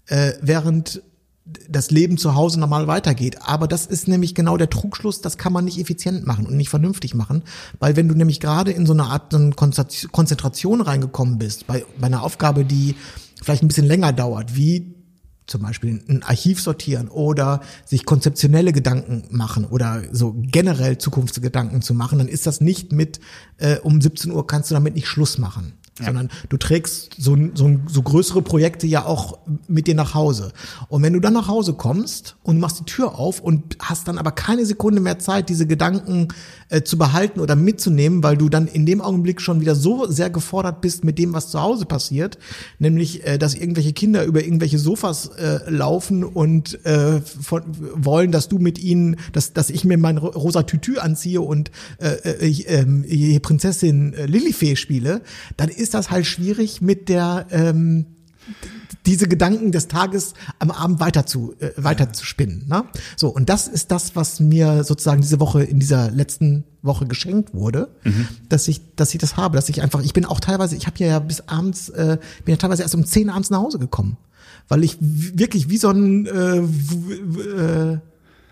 [0.07, 1.01] äh, während
[1.69, 3.37] das Leben zu Hause normal weitergeht.
[3.41, 6.69] Aber das ist nämlich genau der Trugschluss, das kann man nicht effizient machen und nicht
[6.69, 7.43] vernünftig machen,
[7.79, 12.23] weil wenn du nämlich gerade in so eine Art Konzentration reingekommen bist, bei, bei einer
[12.23, 12.95] Aufgabe, die
[13.41, 14.95] vielleicht ein bisschen länger dauert, wie
[15.49, 21.93] zum Beispiel ein Archiv sortieren oder sich konzeptionelle Gedanken machen oder so generell Zukunftsgedanken zu
[21.93, 23.19] machen, dann ist das nicht mit
[23.57, 25.73] äh, um 17 Uhr kannst du damit nicht Schluss machen.
[26.05, 30.51] Sondern du trägst so, so, so größere Projekte ja auch mit dir nach Hause.
[30.87, 34.17] Und wenn du dann nach Hause kommst und machst die Tür auf und hast dann
[34.17, 36.29] aber keine Sekunde mehr Zeit, diese Gedanken
[36.69, 40.29] äh, zu behalten oder mitzunehmen, weil du dann in dem Augenblick schon wieder so sehr
[40.29, 42.37] gefordert bist mit dem, was zu Hause passiert,
[42.79, 47.63] nämlich, äh, dass irgendwelche Kinder über irgendwelche Sofas äh, laufen und äh, von,
[47.95, 51.71] wollen, dass du mit ihnen, dass, dass ich mir mein ro- rosa Tütü anziehe und
[51.99, 52.49] äh, äh,
[53.07, 55.21] hier Prinzessin äh, Lilifee spiele,
[55.57, 58.05] dann ist das halt schwierig mit der ähm,
[59.05, 62.65] diese Gedanken des Tages am Abend weiter zu äh, weiter zu spinnen.
[62.67, 62.83] Ne?
[63.15, 67.53] So und das ist das, was mir sozusagen diese Woche in dieser letzten Woche geschenkt
[67.53, 67.89] wurde,
[68.49, 70.97] dass ich dass ich das habe, dass ich einfach ich bin auch teilweise ich habe
[70.99, 74.17] ja bis abends äh, bin ja teilweise erst um 10 abends nach Hause gekommen,
[74.67, 77.97] weil ich wirklich wie so ein äh, äh,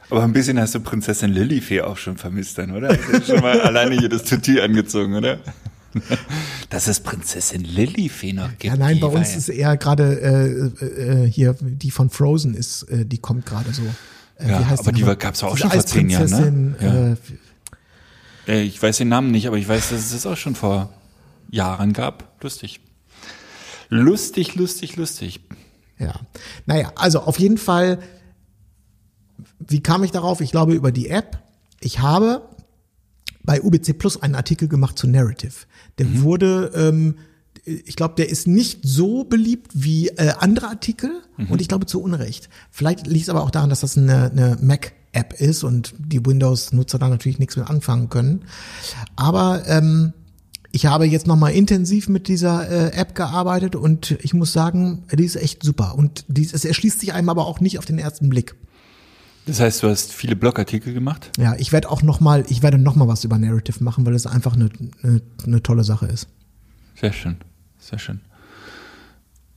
[0.09, 2.89] Aber ein bisschen hast du Prinzessin Lilifee auch schon vermisst dann, oder?
[2.89, 5.39] Hast du schon mal alleine hier das Tutu angezogen, oder?
[6.69, 8.63] Dass es Prinzessin Lilifee noch gibt.
[8.65, 12.83] ja nein, die bei uns ist eher gerade äh, äh, hier die von Frozen ist,
[12.83, 13.83] äh, die kommt gerade so.
[14.39, 15.15] Äh, Ja, wie heißt aber die nochmal?
[15.15, 16.75] war- gab's auch schon vor zehn Jahren, ne?
[16.81, 18.51] Ja.
[18.51, 20.55] Äh, Äh, Ich weiß den Namen nicht, aber ich weiß, dass es das auch schon
[20.55, 20.89] vor
[21.49, 22.41] Jahren gab.
[22.43, 22.79] Lustig.
[23.89, 25.39] Lustig, lustig, lustig.
[25.99, 26.13] Ja.
[26.65, 27.99] Naja, also auf jeden Fall,
[29.59, 30.41] wie kam ich darauf?
[30.41, 31.39] Ich glaube über die App.
[31.79, 32.41] Ich habe
[33.47, 35.53] bei UBC Plus einen Artikel gemacht zu Narrative.
[35.97, 37.15] Der wurde, ähm,
[37.63, 41.09] ich glaube, der ist nicht so beliebt wie äh, andere Artikel
[41.49, 42.49] und ich glaube zu Unrecht.
[42.69, 46.99] Vielleicht liegt es aber auch daran, dass das eine, eine Mac-App ist und die Windows-Nutzer
[46.99, 48.43] da natürlich nichts mit anfangen können.
[49.15, 50.13] Aber ähm,
[50.73, 55.23] ich habe jetzt nochmal intensiv mit dieser äh, App gearbeitet und ich muss sagen, die
[55.23, 55.95] ist echt super.
[55.95, 58.55] Und die, es erschließt sich einem aber auch nicht auf den ersten Blick.
[59.47, 61.31] Das heißt, du hast viele Blogartikel gemacht?
[61.37, 64.13] Ja, ich werde auch noch mal, ich werde noch mal was über Narrative machen, weil
[64.13, 64.69] es einfach eine,
[65.01, 66.27] eine, eine tolle Sache ist.
[66.99, 67.37] Sehr schön,
[67.79, 68.19] sehr schön.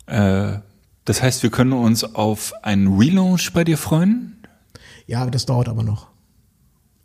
[0.06, 0.58] Äh,
[1.04, 4.36] das heißt, wir können uns auf einen Relaunch bei dir freuen?
[5.06, 6.08] Ja, das dauert aber noch.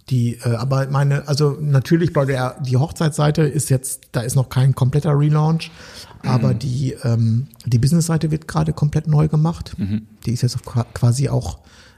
[0.10, 4.50] Die, äh, aber meine, also natürlich bei der die Hochzeitsseite ist jetzt, da ist noch
[4.50, 5.71] kein kompletter Relaunch,
[6.24, 9.76] aber die ähm, die Businessseite wird gerade komplett neu gemacht.
[10.26, 11.58] Die ist jetzt qua- quasi auch,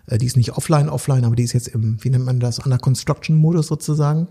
[0.10, 2.78] die ist nicht offline offline, aber die ist jetzt im, wie nennt man das, under
[2.78, 4.28] construction Modus sozusagen.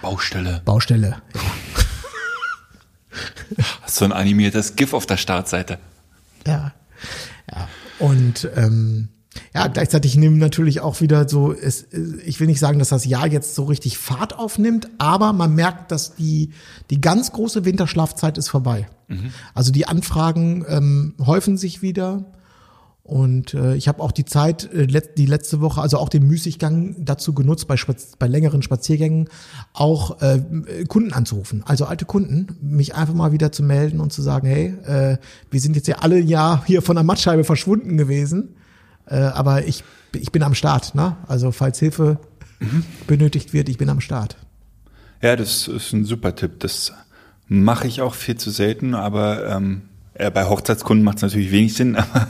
[0.00, 0.62] Baustelle.
[0.64, 1.16] Baustelle.
[3.82, 5.78] Hast du ein animiertes GIF auf der Startseite?
[6.46, 6.72] Ja.
[7.50, 7.68] ja.
[7.98, 9.08] Und ähm,
[9.54, 11.86] ja, gleichzeitig nehmen natürlich auch wieder so, es,
[12.24, 15.90] ich will nicht sagen, dass das Jahr jetzt so richtig Fahrt aufnimmt, aber man merkt,
[15.90, 16.52] dass die,
[16.90, 18.88] die ganz große Winterschlafzeit ist vorbei.
[19.54, 22.24] Also die Anfragen ähm, häufen sich wieder.
[23.04, 26.26] Und äh, ich habe auch die Zeit, äh, let, die letzte Woche, also auch den
[26.26, 29.28] Müßiggang dazu genutzt, bei, Spaz bei längeren Spaziergängen
[29.72, 30.40] auch äh,
[30.86, 31.64] Kunden anzurufen.
[31.66, 35.18] Also alte Kunden, mich einfach mal wieder zu melden und zu sagen, hey, äh,
[35.50, 38.54] wir sind jetzt ja alle Jahr hier von der Mattscheibe verschwunden gewesen,
[39.06, 39.82] äh, aber ich,
[40.14, 40.94] ich bin am Start.
[40.94, 41.16] Ne?
[41.26, 42.18] Also falls Hilfe
[43.08, 44.36] benötigt wird, ich bin am Start.
[45.20, 46.60] Ja, das ist ein super Tipp.
[46.60, 46.92] Das
[47.48, 49.82] mache ich auch viel zu selten, aber ähm,
[50.18, 52.28] ja, bei Hochzeitskunden macht es natürlich wenig Sinn, aber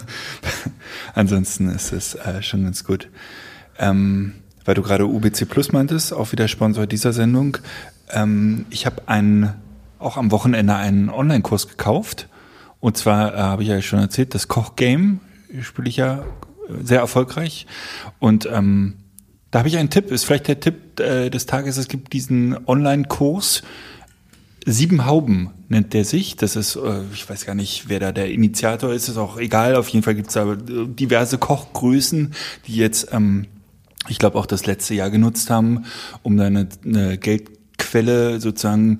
[1.14, 3.08] ansonsten ist es äh, schon ganz gut.
[3.78, 7.58] Ähm, weil du gerade UBC Plus meintest, auch wieder Sponsor dieser Sendung.
[8.10, 9.54] Ähm, ich habe einen,
[9.98, 12.28] auch am Wochenende einen Online-Kurs gekauft.
[12.80, 15.20] Und zwar äh, habe ich ja schon erzählt, das Kochgame
[15.60, 17.66] spiele ich ja äh, sehr erfolgreich.
[18.18, 18.94] Und ähm,
[19.50, 22.66] da habe ich einen Tipp, ist vielleicht der Tipp äh, des Tages, es gibt diesen
[22.66, 23.62] Online-Kurs,
[24.64, 26.36] Sieben Hauben nennt der sich.
[26.36, 29.74] Das ist, äh, ich weiß gar nicht, wer da der Initiator ist, ist auch egal.
[29.76, 32.32] Auf jeden Fall gibt es da äh, diverse Kochgrößen,
[32.66, 33.46] die jetzt, ähm,
[34.08, 35.84] ich glaube, auch das letzte Jahr genutzt haben,
[36.22, 38.98] um da eine, eine Geldquelle sozusagen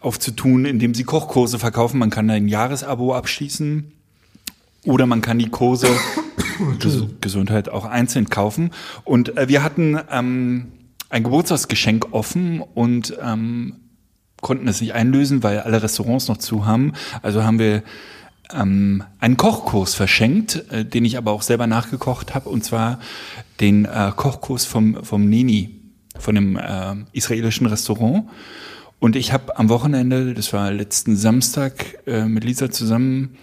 [0.00, 1.98] aufzutun, indem sie Kochkurse verkaufen.
[1.98, 3.92] Man kann da ein Jahresabo abschließen
[4.84, 5.88] oder man kann die Kurse
[6.78, 8.70] Ges Gesundheit auch einzeln kaufen.
[9.04, 10.72] Und äh, wir hatten ähm,
[11.08, 13.76] ein Geburtstagsgeschenk offen und ähm,
[14.40, 16.92] konnten es nicht einlösen, weil alle Restaurants noch zu haben.
[17.22, 17.82] Also haben wir
[18.54, 22.98] ähm, einen Kochkurs verschenkt, äh, den ich aber auch selber nachgekocht habe, und zwar
[23.60, 25.76] den äh, Kochkurs vom, vom Nini,
[26.18, 28.24] von dem äh, israelischen Restaurant.
[28.98, 33.36] Und ich habe am Wochenende, das war letzten Samstag, äh, mit Lisa zusammen,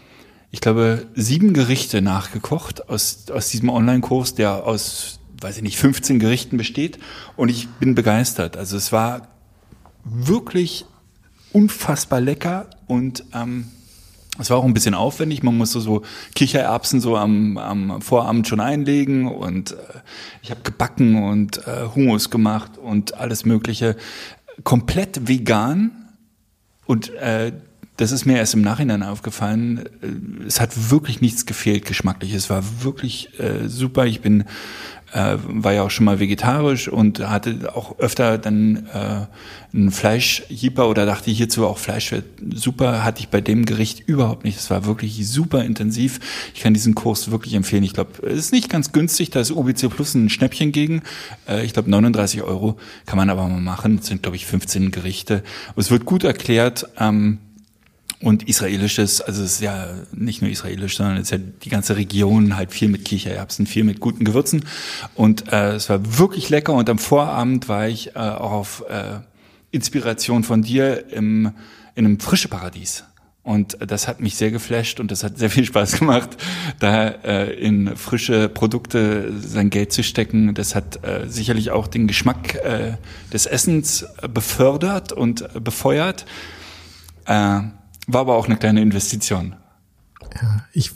[0.52, 6.20] ich glaube, sieben Gerichte nachgekocht aus, aus diesem Online-Kurs, der aus, weiß ich nicht, 15
[6.20, 7.00] Gerichten besteht.
[7.36, 8.56] Und ich bin begeistert.
[8.56, 9.28] Also es war
[10.10, 10.86] wirklich
[11.54, 13.66] unfassbar lecker und ähm,
[14.40, 15.42] es war auch ein bisschen aufwendig.
[15.42, 16.04] Man musste so
[16.36, 19.76] Kichererbsen so am, am Vorabend schon einlegen und äh,
[20.42, 23.96] ich habe gebacken und äh, Hummus gemacht und alles Mögliche.
[24.64, 25.92] Komplett vegan
[26.86, 27.52] und äh,
[27.98, 29.86] das ist mir erst im Nachhinein aufgefallen.
[30.02, 32.34] Äh, Es hat wirklich nichts gefehlt geschmacklich.
[32.34, 34.06] Es war wirklich äh, super.
[34.06, 34.44] Ich bin
[35.14, 39.26] äh, war ja auch schon mal vegetarisch und hatte auch öfter dann äh,
[39.74, 44.44] ein Fleischjieper oder dachte hierzu auch Fleisch wäre super, hatte ich bei dem Gericht überhaupt
[44.44, 44.58] nicht.
[44.58, 46.20] Es war wirklich super intensiv.
[46.54, 47.84] Ich kann diesen Kurs wirklich empfehlen.
[47.84, 51.04] Ich glaube, es ist nicht ganz günstig, da ist UBC Plus ein Schnäppchen gegen.
[51.48, 53.98] Äh, ich glaube 39 Euro kann man aber mal machen.
[53.98, 55.44] Das sind, glaube ich, 15 Gerichte.
[55.76, 56.88] Es wird gut erklärt.
[57.00, 57.40] Ähm,
[58.22, 61.98] und israelisches, also es ist ja nicht nur israelisch, sondern es ist ja die ganze
[61.98, 64.66] Region halt viel mit Kichererbsen, viel mit guten Gewürzen.
[65.14, 66.74] Und äh, es war wirklich lecker.
[66.74, 69.20] Und am Vorabend war ich äh, auch auf äh,
[69.70, 71.52] Inspiration von dir im,
[71.94, 73.04] in einem frische Paradies.
[73.44, 76.32] Und das hat mich sehr geflasht und das hat sehr viel Spaß gemacht,
[76.80, 80.54] da äh, in frische Produkte sein Geld zu stecken.
[80.54, 82.98] Das hat äh, sicherlich auch den Geschmack äh,
[83.32, 86.26] des Essens befördert und befeuert.
[87.26, 87.62] Äh,
[88.08, 89.56] war aber auch eine kleine Investition.
[90.42, 90.92] Ja, ich,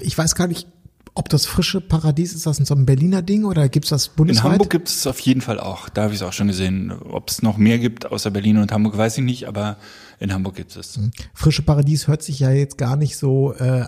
[0.00, 0.66] ich weiß gar nicht,
[1.14, 4.52] ob das frische Paradies ist, das so ein Berliner Ding oder gibt's das In bundesweit?
[4.52, 5.88] Hamburg gibt es auf jeden Fall auch.
[5.88, 6.92] Da habe ich es auch schon gesehen.
[6.92, 9.78] Ob es noch mehr gibt außer Berlin und Hamburg, weiß ich nicht, aber
[10.20, 10.98] in Hamburg gibt es.
[11.34, 13.86] Frische Paradies hört sich ja jetzt gar nicht so äh,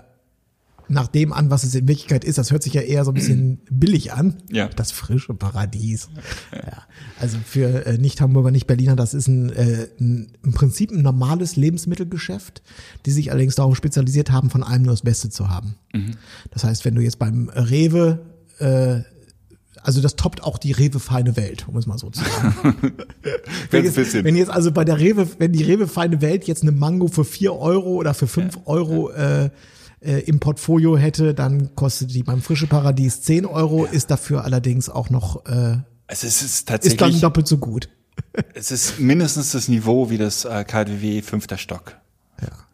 [0.91, 2.37] nach dem an, was es in Wirklichkeit ist.
[2.37, 4.37] Das hört sich ja eher so ein bisschen billig an.
[4.51, 4.67] Ja.
[4.67, 6.09] Das frische Paradies.
[6.53, 6.83] Ja.
[7.19, 12.61] Also für äh, Nicht-Hamburger, Nicht-Berliner, das ist ein, äh, ein, im Prinzip ein normales Lebensmittelgeschäft,
[13.05, 15.75] die sich allerdings darauf spezialisiert haben, von allem nur das Beste zu haben.
[16.51, 18.19] Das heißt, wenn du jetzt beim Rewe
[18.59, 19.01] äh,
[19.83, 22.93] also das toppt auch die Rewe feine Welt, um es mal so zu sagen.
[23.71, 24.23] wenn, jetzt, bisschen.
[24.23, 27.25] wenn jetzt also bei der Rewe, wenn die Rewe feine Welt jetzt eine Mango für
[27.25, 29.49] vier Euro oder für fünf Euro äh,
[30.01, 34.89] äh, im Portfolio hätte, dann kostet die beim Frische Paradies 10 Euro, ist dafür allerdings
[34.89, 35.77] auch noch, äh,
[36.07, 37.89] Also es ist ist dann tatsächlich, doppelt so gut.
[38.53, 41.95] es ist mindestens das Niveau wie das äh, KDW fünfter Stock.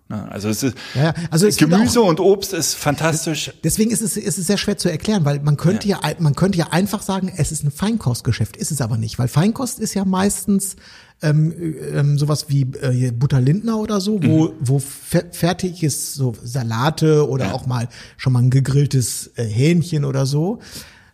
[0.09, 0.25] Ja.
[0.30, 3.51] Also es ist, Ja, ja, also es Gemüse auch- und Obst ist fantastisch.
[3.63, 5.99] Deswegen ist es, ist es sehr schwer zu erklären, weil man könnte ja.
[6.19, 9.80] man könnte ja einfach sagen, es ist ein Feinkostgeschäft, ist es aber nicht, weil Feinkost
[9.80, 10.78] ist ja meistens
[11.22, 11.53] ähm,
[11.93, 17.28] ähm, sowas wie äh, Butter Lindner oder so, wo wo fer fertig ist so Salate
[17.28, 17.88] oder auch mal
[18.18, 20.59] schon mal ein gegrilltes äh, Hähnchen oder so.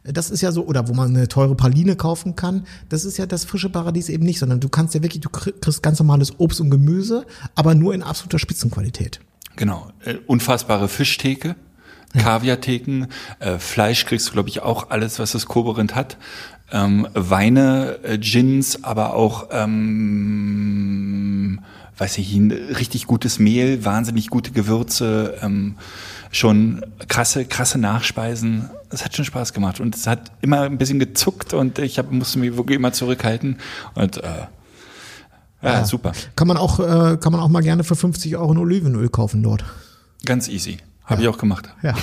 [0.06, 2.66] Das ist ja so, oder wo man eine teure Praline kaufen kann.
[2.90, 5.54] Das ist ja das frische Paradies eben nicht, sondern du kannst ja wirklich, du krie-
[5.58, 7.26] kriegst ganz normales Obst und Gemüse,
[7.56, 9.22] aber nur in absoluter Spitzenqualität.
[9.56, 9.92] Genau.
[10.04, 11.56] Äh, unfassbare Fischtheke,
[12.18, 13.08] Kaviartheken,
[13.40, 16.18] äh, Fleisch kriegst du, glaube ich, auch alles, was das Koberind hat.
[16.74, 21.62] Ähm, Weine, äh, Gins, aber auch, ähm,
[21.98, 25.76] weiß ich, richtig gutes Mehl, wahnsinnig gute Gewürze, ähm,
[26.32, 28.70] schon krasse, krasse Nachspeisen.
[28.90, 32.12] Es hat schon Spaß gemacht und es hat immer ein bisschen gezuckt und ich hab,
[32.12, 33.60] musste mich wirklich immer zurückhalten
[33.94, 34.48] und äh,
[35.62, 36.12] ja, super.
[36.36, 39.44] Kann man auch, äh, kann man auch mal gerne für 50 Euro ein Olivenöl kaufen
[39.44, 39.64] dort.
[40.26, 40.80] Ganz easy.
[41.06, 41.70] Habe ich auch gemacht.
[41.82, 41.94] Ja.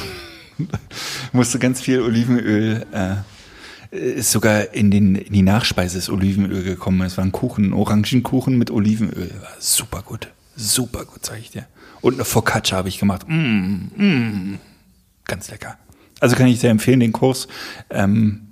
[1.33, 3.17] musste ganz viel Olivenöl, äh,
[3.91, 7.01] ist sogar in, den, in die Nachspeise ist Olivenöl gekommen.
[7.03, 9.31] Es war ein Kuchen, ein Orangenkuchen mit Olivenöl.
[9.41, 10.29] War super gut.
[10.57, 11.67] Super gut, sag ich dir.
[12.01, 13.27] Und eine Focaccia habe ich gemacht.
[13.29, 14.59] Mm, mm,
[15.25, 15.77] ganz lecker.
[16.21, 17.49] Also kann ich sehr empfehlen, den Kurs.
[17.89, 18.49] Ähm,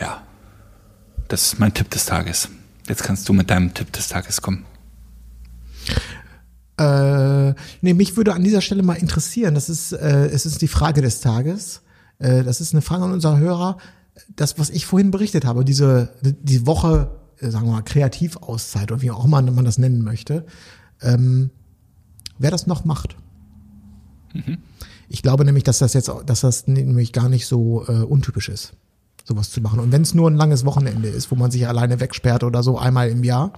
[0.00, 0.22] ja,
[1.28, 2.48] das ist mein Tipp des Tages.
[2.88, 4.64] Jetzt kannst du mit deinem Tipp des Tages kommen.
[6.78, 10.68] Äh, nee, mich würde an dieser Stelle mal interessieren, das ist, äh, es ist die
[10.68, 11.82] Frage des Tages.
[12.18, 13.78] Äh, das ist eine Frage an unsere Hörer.
[14.34, 19.02] Das, was ich vorhin berichtet habe, diese, die Woche, äh, sagen wir mal, Kreativauszeit oder
[19.02, 20.44] wie auch immer man das nennen möchte,
[21.00, 21.50] ähm,
[22.38, 23.16] wer das noch macht.
[25.08, 28.74] Ich glaube nämlich, dass das jetzt, dass das nämlich gar nicht so äh, untypisch ist,
[29.24, 29.80] sowas zu machen.
[29.80, 32.78] Und wenn es nur ein langes Wochenende ist, wo man sich alleine wegsperrt oder so
[32.78, 33.52] einmal im Jahr,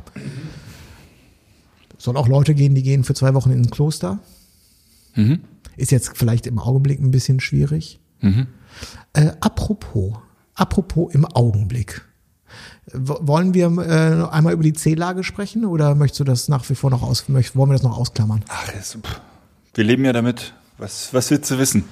[1.98, 4.20] soll auch Leute gehen, die gehen für zwei Wochen in ein Kloster.
[5.76, 7.99] Ist jetzt vielleicht im Augenblick ein bisschen schwierig.
[8.22, 10.14] Äh, apropos,
[10.54, 12.02] apropos im Augenblick.
[12.92, 16.74] W wollen wir äh, einmal über die C-Lage sprechen oder möchtest du das nach wie
[16.74, 18.44] vor noch aus, möcht, wollen wir das noch ausklammern?
[18.48, 18.98] Ach, das,
[19.74, 20.54] wir leben ja damit.
[20.78, 21.84] Was, was willst du wissen?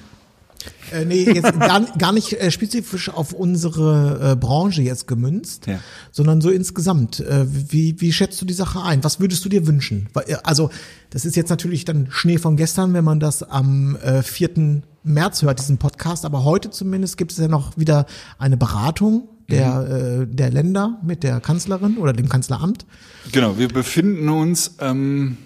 [0.91, 5.79] Äh, nee, jetzt gar, gar nicht äh, spezifisch auf unsere äh, Branche jetzt gemünzt, Ja.
[6.11, 7.21] sondern so insgesamt.
[7.21, 9.01] Äh, wie, wie schätzt du die Sache ein?
[9.05, 10.09] Was würdest du dir wünschen?
[10.25, 10.69] Äh, Also,
[11.11, 14.81] das ist jetzt natürlich dann Schnee von gestern, wenn man das am äh, 4.
[15.03, 18.05] März hört, diesen Podcast, aber heute zumindest gibt es ja noch wieder
[18.37, 22.85] eine Beratung der, äh, der Länder mit der Kanzlerin oder dem Kanzleramt.
[23.31, 25.37] Genau, wir befinden uns ähm,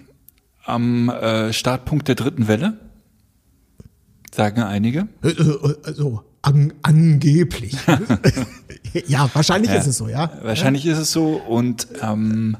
[0.65, 2.77] am äh, Startpunkt der dritten Welle,
[4.33, 5.07] sagen einige.
[5.23, 7.75] Äh, äh, Also an, angeblich.
[9.07, 10.31] ja, wahrscheinlich ist es so, ja.
[10.41, 11.35] Wahrscheinlich ist es so.
[11.35, 12.57] Und ähm,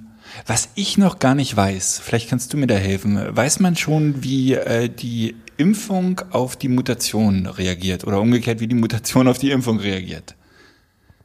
[0.47, 4.23] was ich noch gar nicht weiß, vielleicht kannst du mir da helfen, weiß man schon,
[4.23, 9.51] wie äh, die Impfung auf die Mutation reagiert oder umgekehrt, wie die Mutation auf die
[9.51, 10.35] Impfung reagiert?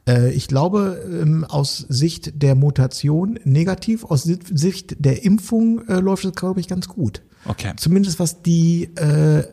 [0.07, 0.79] Äh, Ich glaube,
[1.21, 6.59] ähm, aus Sicht der Mutation negativ, aus Si- Sicht der Impfung äh, läuft es, glaube
[6.61, 7.21] ich, ganz gut.
[7.45, 7.73] Okay.
[7.77, 9.43] Zumindest was die äh,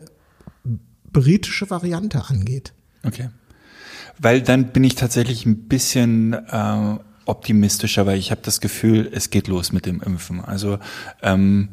[1.11, 2.73] britische Variante angeht.
[3.03, 3.29] Okay.
[4.19, 9.29] Weil dann bin ich tatsächlich ein bisschen äh, optimistischer, weil ich habe das Gefühl, es
[9.29, 10.39] geht los mit dem Impfen.
[10.43, 10.79] Also
[11.21, 11.69] ähm,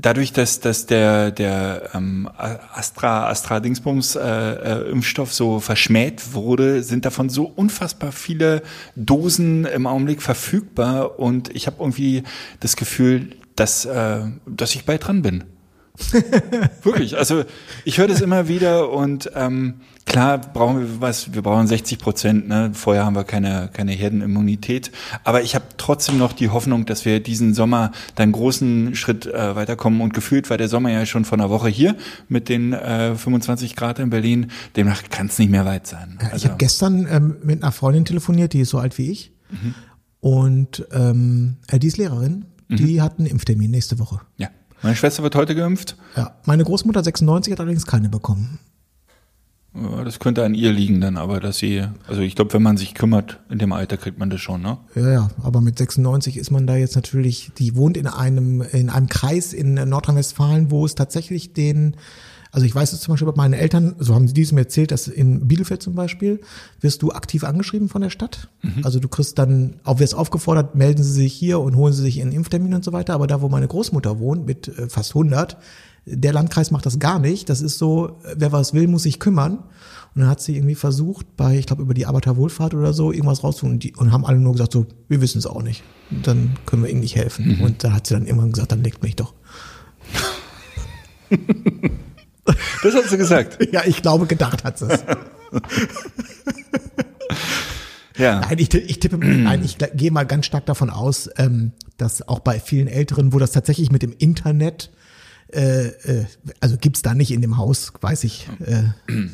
[0.00, 6.82] dadurch, dass, dass der, der ähm, Astra, Astra Dingsbums äh, äh, Impfstoff so verschmäht wurde,
[6.82, 8.62] sind davon so unfassbar viele
[8.96, 12.22] Dosen im Augenblick verfügbar und ich habe irgendwie
[12.60, 15.44] das Gefühl, dass, äh, dass ich bald dran bin.
[16.82, 17.44] Wirklich, also
[17.84, 19.74] ich höre das immer wieder und ähm,
[20.06, 22.70] klar brauchen wir was, wir brauchen 60 Prozent, ne?
[22.74, 24.90] vorher haben wir keine, keine Herdenimmunität,
[25.24, 29.26] aber ich habe trotzdem noch die Hoffnung, dass wir diesen Sommer dann einen großen Schritt
[29.26, 31.96] äh, weiterkommen und gefühlt war der Sommer ja schon vor einer Woche hier
[32.28, 36.18] mit den äh, 25 Grad in Berlin, demnach kann es nicht mehr weit sein.
[36.20, 39.10] Ja, ich Also, habe gestern ähm, mit einer Freundin telefoniert, die ist so alt wie
[39.10, 39.32] ich.
[40.20, 42.44] Und ähm, äh, die ist Lehrerin.
[42.68, 44.20] Die hat einen Impftermin nächste Woche.
[44.36, 44.48] ja.
[44.82, 45.96] Meine Schwester wird heute geimpft.
[46.16, 48.58] Ja, meine Großmutter 96 hat allerdings keine bekommen.
[50.04, 52.92] Das könnte an ihr liegen dann, aber dass sie, also ich glaube, wenn man sich
[52.92, 54.78] kümmert, in dem Alter kriegt man das schon, ne?
[54.96, 58.90] Ja, ja, aber mit 96 ist man da jetzt natürlich, die wohnt in einem, in
[58.90, 61.94] einem Kreis in Nordrhein-Westfalen, wo es tatsächlich den,
[62.52, 64.90] also ich weiß es zum Beispiel bei meinen Eltern, so haben sie dies mir erzählt,
[64.90, 66.40] dass in Bielefeld zum Beispiel
[66.80, 68.48] wirst du aktiv angeschrieben von der Stadt.
[68.82, 72.18] Also du kriegst dann, auch wirst aufgefordert, melden sie sich hier und holen sie sich
[72.18, 73.14] ihren Impftermin und so weiter.
[73.14, 75.58] Aber da, wo meine Großmutter wohnt, mit äh, fast 100,
[76.06, 77.48] der Landkreis macht das gar nicht.
[77.48, 79.58] Das ist so, wer was will, muss sich kümmern.
[80.14, 83.44] Und dann hat sie irgendwie versucht, bei, ich glaube, über die Arbeiterwohlfahrt oder so, irgendwas
[83.44, 83.74] rauszuholen.
[83.74, 85.84] Und, die, und haben alle nur gesagt, so, wir wissen es auch nicht.
[86.10, 87.60] Und dann können wir ihnen nicht helfen.
[87.60, 89.34] Und da hat sie dann irgendwann gesagt, dann legt mich doch.
[92.82, 93.58] Das hat sie gesagt.
[93.72, 95.04] Ja, ich glaube, gedacht hat sie es.
[98.20, 98.40] Ja.
[98.40, 102.40] Nein, ich, ich tippe, nein, ich gehe mal ganz stark davon aus, ähm, dass auch
[102.40, 104.90] bei vielen Älteren, wo das tatsächlich mit dem Internet,
[105.52, 106.26] äh, äh,
[106.60, 108.82] also gibt's da nicht in dem Haus, weiß ich, äh,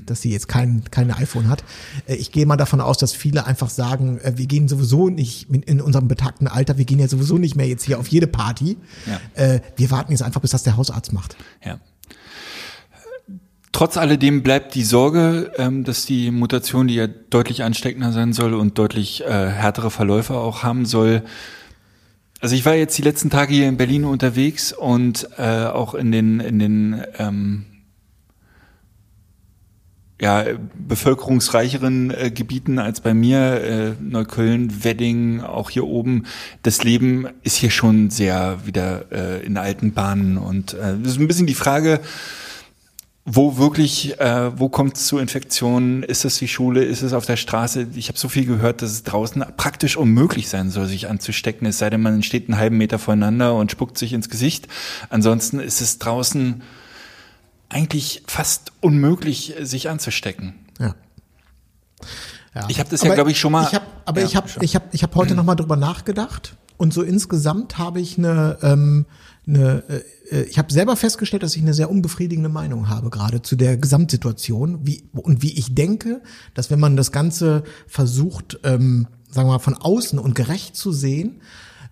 [0.06, 1.64] dass sie jetzt kein, kein iPhone hat.
[2.06, 5.50] Äh, ich gehe mal davon aus, dass viele einfach sagen, äh, wir gehen sowieso nicht
[5.50, 8.26] in, in unserem betagten Alter, wir gehen ja sowieso nicht mehr jetzt hier auf jede
[8.28, 8.78] Party.
[9.06, 9.20] Ja.
[9.42, 11.36] Äh, wir warten jetzt einfach, bis das der Hausarzt macht.
[11.64, 11.80] Ja.
[13.76, 18.54] Trotz alledem bleibt die Sorge, ähm, dass die Mutation, die ja deutlich ansteckender sein soll
[18.54, 21.22] und deutlich äh, härtere Verläufe auch haben soll.
[22.40, 26.10] Also ich war jetzt die letzten Tage hier in Berlin unterwegs und äh, auch in
[26.10, 27.66] den in den ähm,
[30.22, 36.24] ja, bevölkerungsreicheren äh, Gebieten als bei mir, äh, Neukölln, Wedding, auch hier oben,
[36.62, 40.38] das Leben ist hier schon sehr wieder äh, in alten Bahnen.
[40.38, 42.00] Und äh, das ist ein bisschen die Frage,
[43.28, 46.04] wo wirklich, äh, wo kommt es zu Infektionen?
[46.04, 46.84] Ist es die Schule?
[46.84, 47.88] Ist es auf der Straße?
[47.96, 51.66] Ich habe so viel gehört, dass es draußen praktisch unmöglich sein soll, sich anzustecken.
[51.66, 54.68] Es sei denn, man steht einen halben Meter voneinander und spuckt sich ins Gesicht.
[55.10, 56.62] Ansonsten ist es draußen
[57.68, 60.54] eigentlich fast unmöglich, sich anzustecken.
[60.78, 60.94] Ja.
[62.54, 62.66] ja.
[62.68, 63.66] Ich habe das ja, Aber glaube ich, schon mal.
[63.66, 66.54] Ich hab, aber Ja, ich habe ich hab, ich hab heute noch mal drüber nachgedacht
[66.76, 69.06] und so insgesamt habe ich eine, ähm,
[69.46, 69.82] eine
[70.30, 73.76] äh, ich habe selber festgestellt, dass ich eine sehr unbefriedigende Meinung habe gerade zu der
[73.76, 76.22] Gesamtsituation wie, und wie ich denke,
[76.54, 80.92] dass wenn man das Ganze versucht, ähm, sagen wir mal, von außen und gerecht zu
[80.92, 81.40] sehen,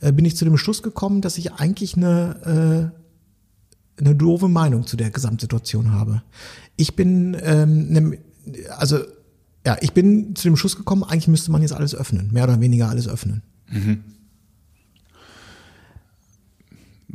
[0.01, 3.05] äh, bin ich zu dem Schluss gekommen, dass ich eigentlich eine äh,
[3.97, 6.23] eine doofe Meinung zu der Gesamtsituation habe.
[6.77, 8.19] Ich bin, ähm, ne,
[8.77, 8.99] also
[9.67, 12.61] ja, ich bin zu dem Schluss gekommen, eigentlich müsste man jetzt alles öffnen, mehr oder
[12.61, 13.43] weniger alles öffnen.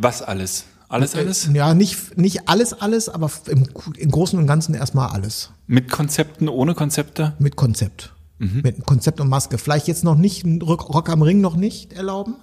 [0.01, 0.63] Was alles?
[0.87, 1.49] Alles, alles?
[1.49, 5.51] Äh, Ja, nicht, nicht alles, alles, aber im, im Großen und Ganzen erstmal alles.
[5.67, 7.33] Mit Konzepten, ohne Konzepte?
[7.37, 8.13] Mit Konzept.
[8.37, 9.57] Mit Konzept und Maske.
[9.57, 12.35] Vielleicht jetzt noch nicht, Rock, am Ring noch nicht erlauben.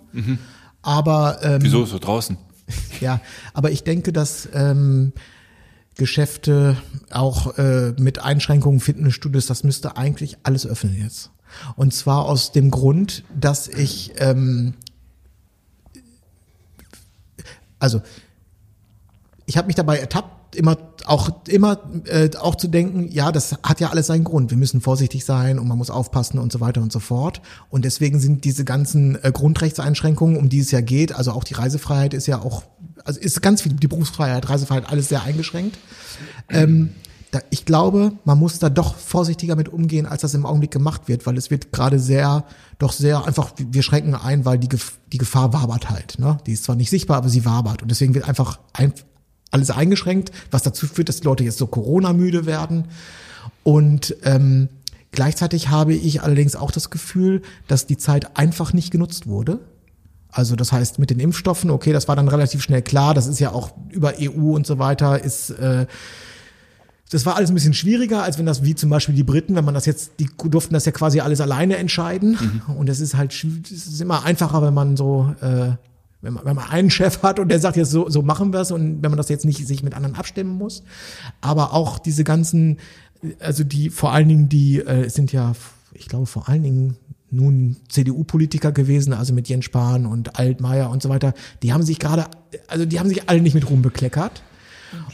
[0.83, 2.37] Aber ähm, Wieso so draußen?
[3.01, 3.21] Ja,
[3.55, 5.13] aber ich denke, dass ähm,
[5.95, 6.77] Geschäfte
[7.11, 11.31] auch äh, mit Einschränkungen, Fitnessstudios, das müsste eigentlich alles öffnen jetzt.
[11.77, 14.75] Und zwar aus dem Grund, dass ich, ähm,
[17.87, 18.03] also
[19.47, 20.77] ich habe mich dabei ertappt, immer
[21.07, 24.51] auch immer äh, auch zu denken, ja, das hat ja alles seinen Grund.
[24.51, 27.41] Wir müssen vorsichtig sein und man muss aufpassen und so weiter und so fort.
[27.71, 31.55] Und deswegen sind diese ganzen äh, Grundrechtseinschränkungen, um die es ja geht, also auch die
[31.55, 32.65] Reisefreiheit ist ja auch,
[33.05, 35.79] also ist ganz viel die Berufsfreiheit, Reisefreiheit, alles sehr eingeschränkt.
[36.49, 36.91] Ähm,
[37.31, 41.03] da, ich glaube, man muss da doch vorsichtiger mit umgehen, als das im Augenblick gemacht
[41.07, 42.45] wird, weil es wird gerade sehr,
[42.79, 44.69] doch sehr einfach, wir schränken ein, weil die,
[45.13, 46.19] die Gefahr wabert halt.
[46.19, 46.39] Ne?
[46.47, 47.83] Die ist zwar nicht sichtbar, aber sie wabert.
[47.83, 48.93] Und deswegen wird einfach ein,
[49.51, 52.87] alles eingeschränkt, was dazu führt, dass die Leute jetzt so Corona-müde werden.
[53.65, 54.69] Und ähm,
[55.11, 59.61] gleichzeitig habe ich allerdings auch das Gefühl, dass die Zeit einfach nicht genutzt wurde.
[60.31, 63.39] Also das heißt mit den Impfstoffen, okay, das war dann relativ schnell klar, das ist
[63.39, 65.87] ja auch über EU und so weiter, ist äh,
[67.11, 69.65] das war alles ein bisschen schwieriger, als wenn das wie zum Beispiel die Briten, wenn
[69.65, 72.37] man das jetzt, die durften das ja quasi alles alleine entscheiden.
[72.77, 75.71] Und es ist halt, es ist immer einfacher, wenn man so, äh,
[76.21, 78.61] wenn man, wenn man einen Chef hat und der sagt jetzt so, so machen wir
[78.61, 80.83] es und wenn man das jetzt nicht sich mit anderen abstimmen muss.
[81.41, 82.79] Aber auch diese ganzen,
[83.39, 85.53] also die, vor allen Dingen die, äh, sind ja,
[85.93, 86.97] ich glaube vor allen Dingen
[87.31, 91.99] nun CDU-Politiker gewesen, also mit Jens Spahn und Altmaier und so weiter, die haben sich
[91.99, 92.27] gerade,
[92.67, 94.43] also die haben sich alle nicht mit Ruhm bekleckert.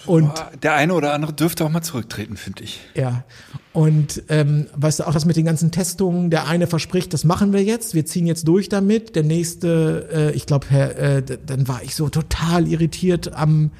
[0.06, 0.30] Und
[0.62, 2.80] Der eine oder andere dürfte auch mal zurücktreten, finde ich.
[2.94, 3.24] ja,
[3.72, 7.52] und ähm, weißt du auch das mit den ganzen Testungen, der eine verspricht, das machen
[7.52, 11.82] wir jetzt, wir ziehen jetzt durch damit, der nächste, äh, ich glaube, äh, dann war
[11.82, 13.70] ich so total irritiert am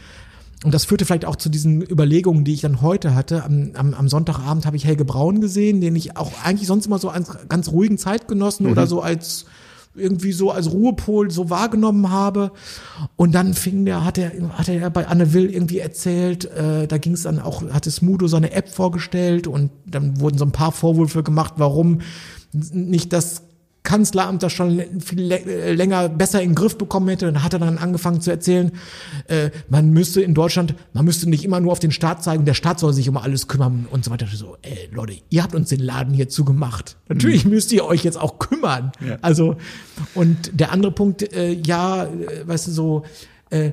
[0.65, 3.43] und das führte vielleicht auch zu diesen Überlegungen, die ich dann heute hatte.
[3.45, 6.99] Am, am, am Sonntagabend habe ich Helge Braun gesehen, den ich auch eigentlich sonst immer
[6.99, 9.47] so als ganz ruhigen Zeitgenossen oder so als
[9.95, 12.53] irgendwie so als Ruhepol so wahrgenommen habe.
[13.17, 16.99] Und dann fing der, hat er, hat er bei Anne Will irgendwie erzählt, äh, da
[16.99, 20.73] ging es dann auch, hatte Smudo seine App vorgestellt und dann wurden so ein paar
[20.73, 22.01] Vorwürfe gemacht, warum
[22.53, 23.43] nicht das
[23.85, 27.27] Kanzleramt das schon viel lä- länger besser in den Griff bekommen hätte.
[27.27, 28.71] Dann hat er dann angefangen zu erzählen,
[29.27, 32.55] äh, man müsste in Deutschland, man müsste nicht immer nur auf den Staat zeigen, der
[32.55, 34.27] Staat soll sich um alles kümmern und so weiter.
[34.33, 36.97] So, ey, Leute, ihr habt uns den Laden hier zugemacht.
[37.09, 38.93] Natürlich müsst ihr euch jetzt auch kümmern.
[39.07, 39.19] Ja.
[39.21, 39.57] Also,
[40.15, 43.03] und der andere Punkt, äh, ja, äh, weißt du, so,
[43.51, 43.73] äh,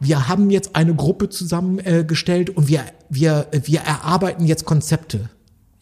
[0.00, 4.64] wir haben jetzt eine Gruppe zusammengestellt äh, gestellt und wir, wir, äh, wir erarbeiten jetzt
[4.64, 5.28] Konzepte.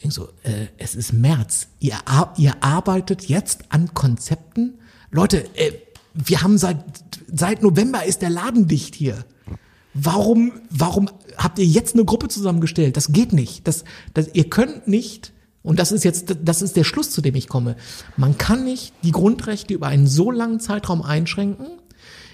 [0.00, 1.68] Ich denk so, äh, es ist März.
[1.78, 1.98] Ihr,
[2.38, 4.78] ihr arbeitet jetzt an Konzepten?
[5.10, 5.72] Leute, äh,
[6.14, 6.82] wir haben seit,
[7.30, 9.26] seit November ist der Laden dicht hier.
[9.92, 12.96] Warum, warum habt ihr jetzt eine Gruppe zusammengestellt?
[12.96, 13.68] Das geht nicht.
[13.68, 13.84] Das,
[14.14, 17.46] das, ihr könnt nicht, und das ist jetzt, das ist der Schluss, zu dem ich
[17.46, 17.76] komme.
[18.16, 21.66] Man kann nicht die Grundrechte über einen so langen Zeitraum einschränken,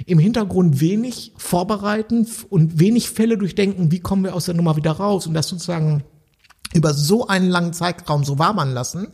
[0.06, 4.92] im Hintergrund wenig vorbereiten und wenig Fälle durchdenken, wie kommen wir aus der Nummer wieder
[4.92, 6.04] raus und das sozusagen
[6.74, 9.08] über so einen langen Zeitraum so warm lassen,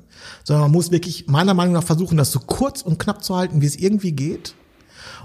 [0.45, 3.61] sondern man muss wirklich meiner Meinung nach versuchen, das so kurz und knapp zu halten,
[3.61, 4.55] wie es irgendwie geht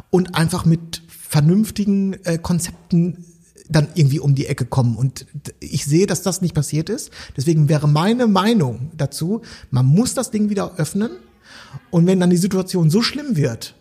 [0.09, 3.25] und einfach mit vernünftigen äh, Konzepten
[3.69, 4.95] dann irgendwie um die Ecke kommen.
[4.95, 5.25] Und
[5.59, 7.11] ich sehe, dass das nicht passiert ist.
[7.35, 11.11] Deswegen wäre meine Meinung dazu, man muss das Ding wieder öffnen.
[11.91, 13.75] Und wenn dann die Situation so schlimm wird,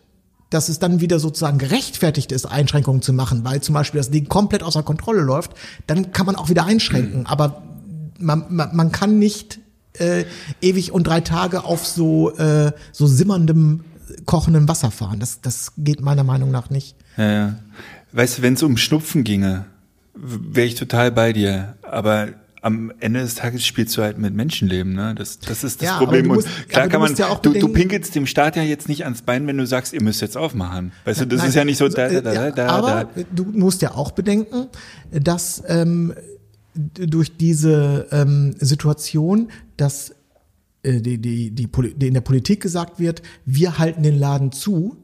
[0.50, 4.28] dass es dann wieder sozusagen gerechtfertigt ist, Einschränkungen zu machen, weil zum Beispiel das Ding
[4.28, 5.52] komplett außer Kontrolle läuft,
[5.86, 7.26] dann kann man auch wieder einschränken.
[7.26, 7.62] Aber
[8.18, 9.58] man, man, man kann nicht
[9.98, 10.24] äh,
[10.60, 13.84] ewig und drei Tage auf so, äh, so simmerndem,
[14.26, 15.20] kochendem Wasser fahren.
[15.20, 16.96] Das, das geht meiner Meinung nach nicht.
[17.16, 17.54] Ja, ja.
[18.12, 19.64] Weißt du, wenn es um Schnupfen ginge,
[20.14, 21.74] wäre ich total bei dir.
[21.82, 22.28] Aber
[22.62, 25.14] am Ende des Tages spielst du halt mit Menschenleben, ne?
[25.14, 26.26] Das, das ist das Ja, Problem.
[26.28, 28.88] du musst- Und klar kann man, ja auch du, du pinkelst dem Staat ja jetzt
[28.88, 30.92] nicht ans Bein, wenn du sagst, ihr müsst jetzt aufmachen.
[31.04, 33.22] Weißt du, das Nein, ist ja nicht so da, da, da, ja, da, aber da.
[33.34, 34.66] du musst ja auch bedenken,
[35.12, 36.12] dass ähm,
[36.76, 40.14] durch diese ähm, Situation, dass
[40.82, 44.96] äh, die, die, die, die in der Politik gesagt wird, wir halten den Laden zu,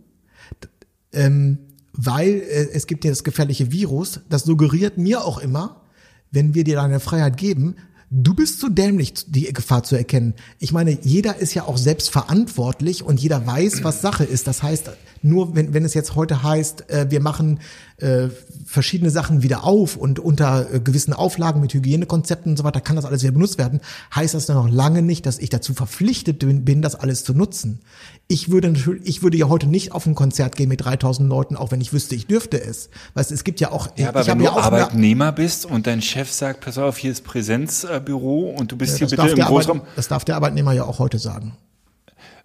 [1.12, 1.58] ähm,
[1.92, 5.82] weil äh, es gibt ja das gefährliche Virus, das suggeriert mir auch immer,
[6.30, 7.76] wenn wir dir deine Freiheit geben,
[8.12, 10.34] du bist zu dämlich, die Gefahr zu erkennen.
[10.58, 14.46] Ich meine, jeder ist ja auch selbst verantwortlich und jeder weiß, was Sache ist.
[14.46, 14.90] Das heißt,
[15.22, 17.60] nur wenn, wenn es jetzt heute heißt, äh, wir machen
[18.03, 18.30] äh,
[18.66, 22.96] verschiedene Sachen wieder auf und unter äh, gewissen Auflagen mit Hygienekonzepten und so weiter kann
[22.96, 23.80] das alles wieder benutzt werden,
[24.14, 27.80] heißt das noch lange nicht, dass ich dazu verpflichtet bin, bin, das alles zu nutzen.
[28.28, 31.57] Ich würde natürlich, ich würde ja heute nicht auf ein Konzert gehen mit 3000 Leuten,
[31.57, 32.90] auch wenn ich wüsste, ich dürfte es.
[33.14, 36.03] Weißt, du, es gibt ja auch, Ja, aber wenn du ja Arbeitnehmer bist und dein
[36.03, 39.80] Chef sagt, pass auf, hier ist Präsenzbüro und du bist hier das bitte im Großraum.
[39.80, 41.57] Arbeit, das darf der Arbeitnehmer ja auch heute sagen.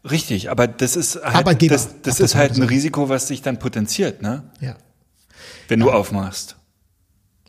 [0.10, 2.64] Richtig, aber das ist halt, das, das das ist halt ein.
[2.64, 4.44] Risiko, was sich dann potenziert, ne?
[4.62, 4.76] Ja.
[5.68, 6.58] Wenn du aufmachst.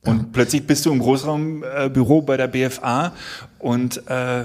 [0.05, 3.13] Und plötzlich bist du im Großraumbüro bei der BFA
[3.59, 4.45] und äh,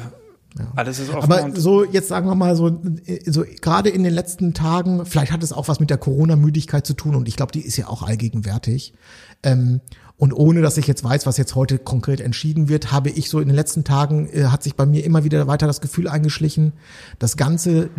[0.75, 1.31] alles ist offen.
[1.31, 2.81] Aber so, jetzt sagen wir mal so,
[3.25, 6.93] so gerade in den letzten Tagen, vielleicht hat es auch was mit der Corona-Müdigkeit zu
[6.93, 8.93] tun und ich glaube, die ist ja auch allgegenwärtig.
[9.41, 9.81] Ähm,
[10.17, 13.39] und ohne dass ich jetzt weiß, was jetzt heute konkret entschieden wird, habe ich so
[13.39, 16.73] in den letzten Tagen, äh, hat sich bei mir immer wieder weiter das Gefühl eingeschlichen,
[17.19, 17.89] das ganze,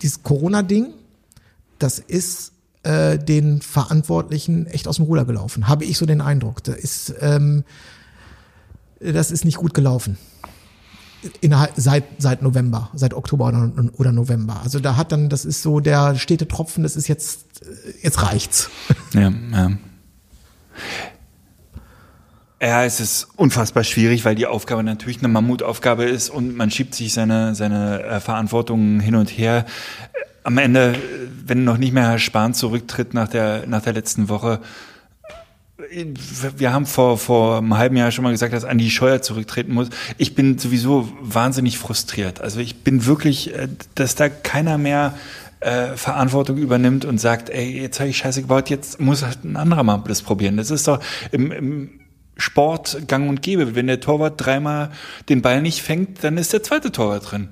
[0.00, 0.94] dieses Corona-Ding,
[1.78, 5.68] das ist äh, den Verantwortlichen echt aus dem Ruder gelaufen.
[5.68, 6.62] Habe ich so den Eindruck.
[6.64, 7.64] Da ist, ähm,
[9.00, 10.16] das ist nicht gut gelaufen
[11.40, 14.60] innerhalb seit seit November, seit Oktober oder, oder November.
[14.62, 18.22] Also da hat dann, das ist so der stete Tropfen, das ist jetzt äh, jetzt
[18.22, 18.70] reicht's.
[19.12, 19.70] ja, ja.
[22.62, 26.94] Ja, es ist unfassbar schwierig, weil die Aufgabe natürlich eine Mammutaufgabe ist und man schiebt
[26.94, 29.64] sich seine, seine äh, Verantwortung hin und her.
[30.42, 30.96] Am Ende,
[31.44, 34.60] wenn noch nicht mehr Herr Spahn zurücktritt nach der, nach der letzten Woche,
[36.56, 39.88] wir haben vor, vor einem halben Jahr schon mal gesagt, dass Andi Scheuer zurücktreten muss.
[40.18, 42.40] Ich bin sowieso wahnsinnig frustriert.
[42.40, 45.14] Also ich bin wirklich, äh, dass da keiner mehr
[45.60, 49.56] äh, Verantwortung übernimmt und sagt, ey, jetzt habe ich Scheiße gebaut, jetzt muss halt ein
[49.56, 50.56] anderer mal das probieren.
[50.56, 51.00] Das ist doch
[51.32, 52.00] im, im
[52.36, 53.74] Sport gang und gäbe.
[53.74, 54.90] Wenn der Torwart dreimal
[55.28, 57.48] den Ball nicht fängt, dann ist der zweite Torwart drin.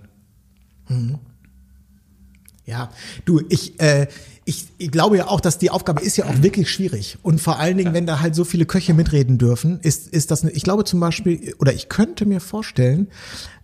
[2.68, 2.90] Ja,
[3.24, 4.08] du, ich, äh,
[4.44, 7.16] ich, ich glaube ja auch, dass die Aufgabe ist ja auch wirklich schwierig.
[7.22, 10.42] Und vor allen Dingen, wenn da halt so viele Köche mitreden dürfen, ist, ist das,
[10.42, 13.08] eine, ich glaube zum Beispiel, oder ich könnte mir vorstellen,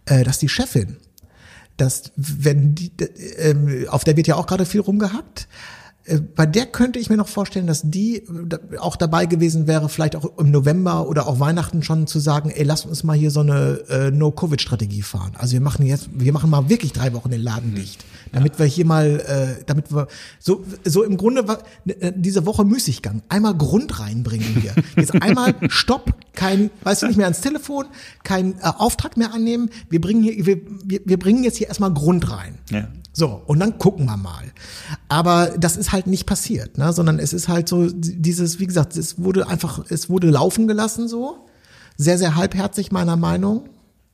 [0.07, 0.97] äh, dass die Chefin,
[1.77, 5.49] dass wenn die, äh, auf der wird ja auch gerade viel rumgehackt,
[6.37, 10.17] Bei der könnte ich mir noch vorstellen, dass die äh, auch dabei gewesen wäre, vielleicht
[10.17, 13.41] auch im November oder auch Weihnachten schon zu sagen, ey, lass uns mal hier so
[13.41, 15.33] eine äh, No-Covid-Strategie fahren.
[15.39, 18.67] Also wir machen jetzt, wir machen mal wirklich drei Wochen den Laden dicht, damit wir
[18.67, 23.55] hier mal, äh, damit wir so so im Grunde war, äh, diese Woche Müßiggang, einmal
[23.55, 24.75] Grund reinbringen hier.
[24.97, 27.87] Jetzt einmal Stopp, kein, weißt du nicht mehr ans Telefon,
[28.25, 29.71] kein äh, Auftrag mehr annehmen.
[29.89, 32.59] Wir bringen hier, wir, wir, wir bringen jetzt hier erstmal Grund rein.
[32.71, 32.89] Ja.
[33.17, 34.53] So, und dann gucken wir mal.
[35.09, 36.93] Aber das ist halt nicht passiert, ne?
[36.93, 41.09] sondern es ist halt so dieses, wie gesagt, es wurde einfach, es wurde laufen gelassen
[41.09, 41.47] so.
[41.97, 43.69] Sehr, sehr halbherzig meiner Meinung.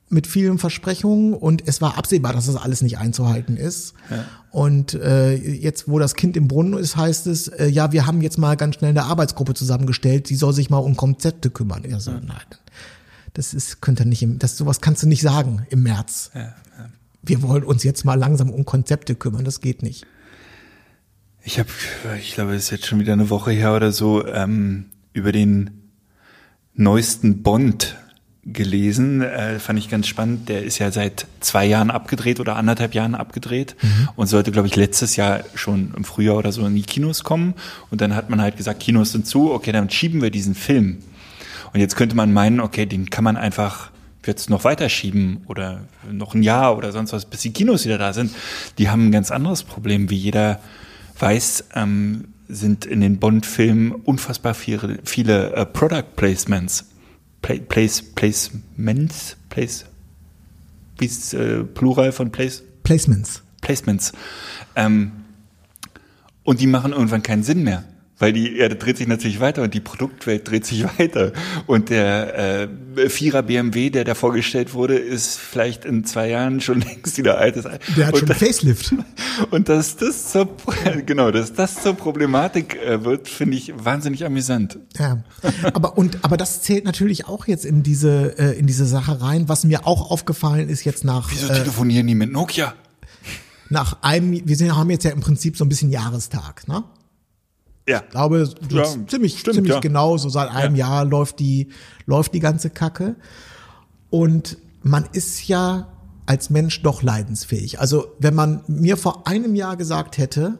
[0.09, 3.93] Mit vielen Versprechungen und es war absehbar, dass das alles nicht einzuhalten ist.
[4.51, 8.21] Und äh, jetzt, wo das Kind im Brunnen ist, heißt es, äh, ja, wir haben
[8.21, 11.85] jetzt mal ganz schnell eine Arbeitsgruppe zusammengestellt, die soll sich mal um Konzepte kümmern.
[11.89, 12.43] Ja, so, nein,
[13.35, 16.31] das ist, könnte nicht im, das sowas kannst du nicht sagen im März
[17.23, 20.05] wir wollen uns jetzt mal langsam um Konzepte kümmern, das geht nicht.
[21.43, 21.69] Ich habe,
[22.19, 25.81] ich glaube, es ist jetzt schon wieder eine Woche her oder so, ähm, über den
[26.73, 27.97] neuesten Bond
[28.43, 29.21] gelesen.
[29.21, 30.49] Äh, fand ich ganz spannend.
[30.49, 33.75] Der ist ja seit zwei Jahren abgedreht oder anderthalb Jahren abgedreht
[34.15, 37.53] und sollte, glaube ich, letztes Jahr schon im Frühjahr oder so in die Kinos kommen.
[37.89, 40.99] Und dann hat man halt gesagt, Kinos sind zu, okay, dann schieben wir diesen Film.
[41.73, 43.90] Und jetzt könnte man meinen, okay, den kann man einfach
[44.25, 48.13] jetzt noch weiterschieben oder noch ein Jahr oder sonst was, bis die Kinos wieder da
[48.13, 48.31] sind.
[48.77, 50.59] Die haben ein ganz anderes Problem, wie jeder
[51.19, 56.85] weiß, ähm, sind in den Bond-Filmen unfassbar viele, viele äh, Product Placements.
[57.41, 59.37] Pla place, placements?
[59.49, 59.85] Place,
[61.01, 62.63] wie ist äh, Plural von Place?
[62.83, 63.41] Placements.
[63.61, 64.11] Placements.
[64.75, 65.11] Ähm,
[66.43, 67.83] und die machen irgendwann keinen Sinn mehr.
[68.21, 71.33] Weil die Erde dreht sich natürlich weiter und die Produktwelt dreht sich weiter.
[71.65, 76.81] Und der äh, Vierer BMW, der da vorgestellt wurde, ist vielleicht in zwei Jahren schon
[76.87, 77.63] längst wieder altes.
[77.97, 78.93] Der hat und schon das- Facelift.
[79.49, 80.47] Und dass das zur,
[81.05, 84.77] genau, dass das zur Problematik äh, wird, finde ich wahnsinnig amüsant.
[84.97, 85.23] Ja.
[85.73, 89.49] Aber, und, aber das zählt natürlich auch jetzt in diese, äh, in diese Sache rein.
[89.49, 92.73] Was mir auch aufgefallen ist jetzt nach, Wieso äh, telefonieren die mit Nokia?
[93.69, 96.83] nach einem, wir sind, haben jetzt ja im Prinzip so ein bisschen Jahrestag, ne?
[97.87, 98.01] Ja.
[98.05, 99.79] Ich glaube, Ja, ziemlich, stimmt, ziemlich ja.
[99.79, 101.69] genau, so seit einem Jahr läuft die,
[102.05, 103.15] läuft die ganze Kacke.
[104.09, 105.87] Und man ist ja
[106.25, 107.79] als Mensch doch leidensfähig.
[107.79, 110.59] Also wenn man mir vor einem Jahr gesagt hätte,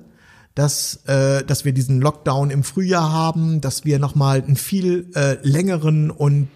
[0.55, 5.37] dass, äh, dass wir diesen Lockdown im Frühjahr haben, dass wir nochmal einen viel äh,
[5.47, 6.49] längeren und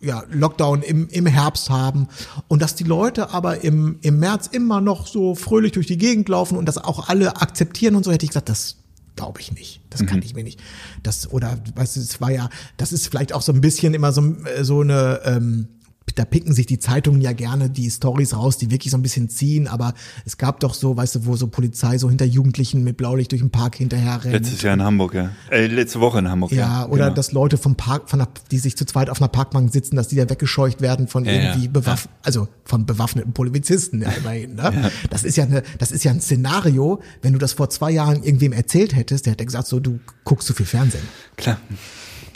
[0.00, 2.08] ja, Lockdown im, im Herbst haben
[2.48, 6.28] und dass die Leute aber im, im März immer noch so fröhlich durch die Gegend
[6.28, 8.81] laufen und das auch alle akzeptieren und so, hätte ich gesagt, das
[9.16, 9.80] glaube ich nicht.
[9.90, 10.60] Das kann ich mir nicht.
[11.02, 14.12] Das, oder, weißt du, es war ja, das ist vielleicht auch so ein bisschen immer
[14.12, 15.68] so, äh, so eine, ähm,
[16.14, 19.28] da picken sich die Zeitungen ja gerne die Stories raus, die wirklich so ein bisschen
[19.28, 19.94] ziehen, aber
[20.24, 23.42] es gab doch so, weißt du, wo so Polizei so hinter Jugendlichen mit Blaulicht durch
[23.42, 24.34] den Park hinterher rennt.
[24.34, 25.30] Letztes Jahr in Hamburg, ja.
[25.50, 26.80] Äh, letzte Woche in Hamburg, ja.
[26.82, 27.14] Ja, oder genau.
[27.14, 30.08] dass Leute vom Park, von der, die sich zu zweit auf einer Parkbank sitzen, dass
[30.08, 34.54] die da weggescheucht werden von Ja, irgendwie ja, bewaff also von bewaffneten Polizisten, ja, immerhin,
[34.54, 34.90] ne?
[35.10, 38.22] Das ist ja eine, das ist ja ein Szenario, wenn du das vor zwei Jahren
[38.22, 41.04] irgendwem erzählt hättest, der hätte gesagt, so, du guckst zu viel Fernsehen.
[41.36, 41.58] Klar.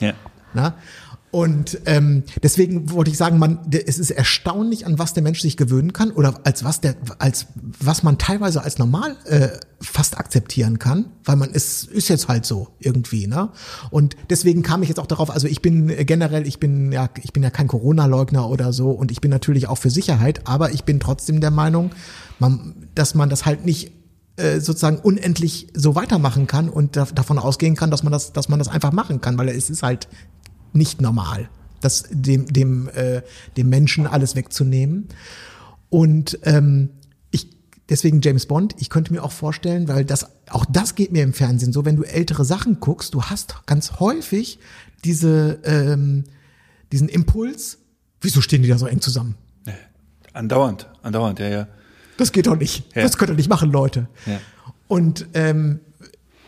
[0.01, 0.15] Ja.
[0.55, 0.75] Ne?
[1.33, 5.57] Und ähm, deswegen wollte ich sagen, man, es ist erstaunlich, an was der Mensch sich
[5.57, 7.47] gewöhnen kann oder als was der, als
[7.81, 9.49] was man teilweise als normal äh,
[9.81, 13.51] fast akzeptieren kann, weil man ist ist jetzt halt so irgendwie, ne?
[13.91, 15.31] Und deswegen kam ich jetzt auch darauf.
[15.31, 18.91] Also ich bin äh, generell, ich bin ja, ich bin ja kein Corona-Leugner oder so
[18.91, 21.91] und ich bin natürlich auch für Sicherheit, aber ich bin trotzdem der Meinung,
[22.39, 23.93] man, dass man das halt nicht
[24.37, 28.49] äh, sozusagen unendlich so weitermachen kann und da, davon ausgehen kann, dass man das, dass
[28.49, 30.09] man das einfach machen kann, weil es ist halt
[30.77, 31.49] nicht normal,
[31.81, 33.23] das dem dem äh,
[33.57, 35.09] dem Menschen alles wegzunehmen.
[35.89, 36.91] Und ähm,
[37.31, 37.51] ich
[37.89, 38.75] deswegen James Bond.
[38.79, 41.97] Ich könnte mir auch vorstellen, weil das auch das geht mir im Fernsehen so, wenn
[41.97, 44.59] du ältere Sachen guckst, du hast ganz häufig
[45.05, 46.25] diese ähm,
[46.93, 47.79] diesen Impuls.
[48.21, 49.37] Wieso stehen die da so eng zusammen?
[50.37, 51.69] Andauernd, andauernd, ja, ja.
[52.19, 52.95] Das geht doch nicht.
[52.95, 53.03] Ja.
[53.03, 54.07] Das könnt ihr nicht machen, Leute.
[54.27, 54.39] Ja.
[54.87, 55.81] Und ähm,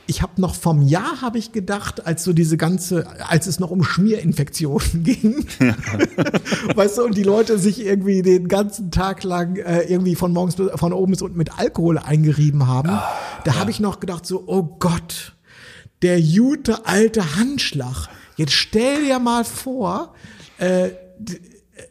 [0.08, 3.70] ich habe noch vom Jahr habe ich gedacht, als so diese ganze, als es noch
[3.70, 5.46] um Schmierinfektionen ging,
[6.74, 10.56] weißt du, und die Leute sich irgendwie den ganzen Tag lang äh, irgendwie von morgens
[10.56, 12.98] bis, von oben bis unten mit Alkohol eingerieben haben,
[13.44, 15.36] da habe ich noch gedacht so, oh Gott,
[16.00, 18.08] der gute alte Handschlag.
[18.36, 20.14] Jetzt stell dir mal vor,
[20.56, 20.88] äh,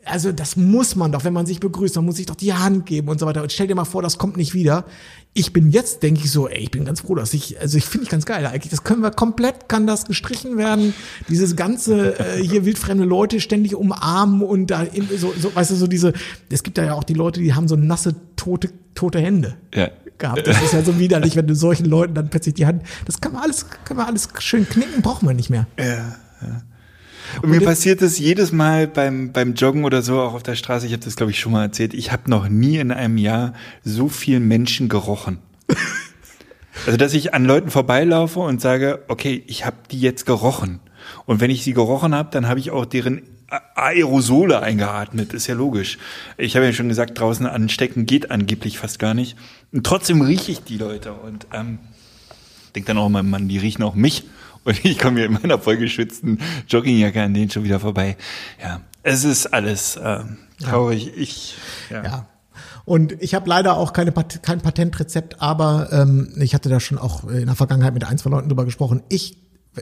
[0.05, 2.86] also das muss man doch, wenn man sich begrüßt, man muss sich doch die Hand
[2.86, 3.41] geben und so weiter.
[3.43, 4.86] Und stell dir mal vor, das kommt nicht wieder.
[5.38, 7.85] Ich bin jetzt, denke ich so, ey, ich bin ganz froh, dass ich, also ich
[7.85, 8.71] finde ich ganz geil eigentlich.
[8.71, 10.93] Das können wir komplett, kann das gestrichen werden.
[11.29, 15.75] Dieses ganze äh, hier wildfremde Leute ständig umarmen und da in, so, so, weißt du,
[15.75, 16.13] so diese,
[16.49, 19.55] es gibt da ja auch die Leute, die haben so nasse, tote, tote Hände.
[19.73, 20.47] Ja, gehabt.
[20.47, 23.33] Das ist ja so widerlich, wenn du solchen Leuten dann plötzlich die Hand, das kann
[23.33, 25.67] man alles, kann man alles schön knicken, braucht man nicht mehr.
[27.41, 30.85] Und mir passiert das jedes Mal beim, beim Joggen oder so, auch auf der Straße,
[30.85, 33.53] ich habe das glaube ich schon mal erzählt, ich habe noch nie in einem Jahr
[33.83, 35.39] so viel Menschen gerochen.
[36.85, 40.79] Also, dass ich an Leuten vorbeilaufe und sage, okay, ich habe die jetzt gerochen.
[41.25, 43.23] Und wenn ich sie gerochen habe, dann habe ich auch deren
[43.75, 45.97] Aerosole eingeatmet, ist ja logisch.
[46.38, 49.38] Ich habe ja schon gesagt, draußen anstecken geht angeblich fast gar nicht.
[49.71, 51.79] Und trotzdem rieche ich die Leute und ähm,
[52.75, 54.25] denke dann auch mal, Mann, die riechen auch mich.
[54.68, 58.18] Und ich komme hier in meiner vollgeschützten Joggingjacke an denen schon wieder vorbei.
[58.61, 61.13] Ja, es ist alles ähm, traurig.
[61.15, 61.55] Ich,
[61.89, 62.03] ja.
[62.03, 62.26] Ja.
[62.84, 66.97] Und ich habe leider auch keine, Pat- kein Patentrezept, aber ähm, ich hatte da schon
[66.97, 69.03] auch in der Vergangenheit mit ein, zwei Leuten drüber gesprochen.
[69.09, 69.38] Ich,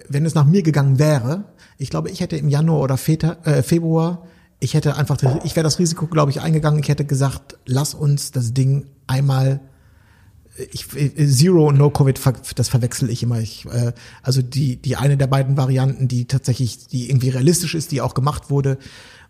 [0.08, 1.46] wenn es nach mir gegangen wäre,
[1.78, 4.28] ich glaube, ich hätte im Januar oder Feta, äh, Februar,
[4.60, 6.80] ich hätte einfach, ich wäre das Risiko, glaube ich, eingegangen.
[6.80, 9.60] Ich hätte gesagt, lass uns das Ding einmal
[10.72, 12.20] ich, äh, Zero und No Covid,
[12.56, 13.40] das verwechsel ich immer.
[13.40, 13.94] Ich, äh,
[14.24, 18.14] also die, die eine der beiden Varianten, die tatsächlich, die irgendwie realistisch ist, die auch
[18.14, 18.78] gemacht wurde.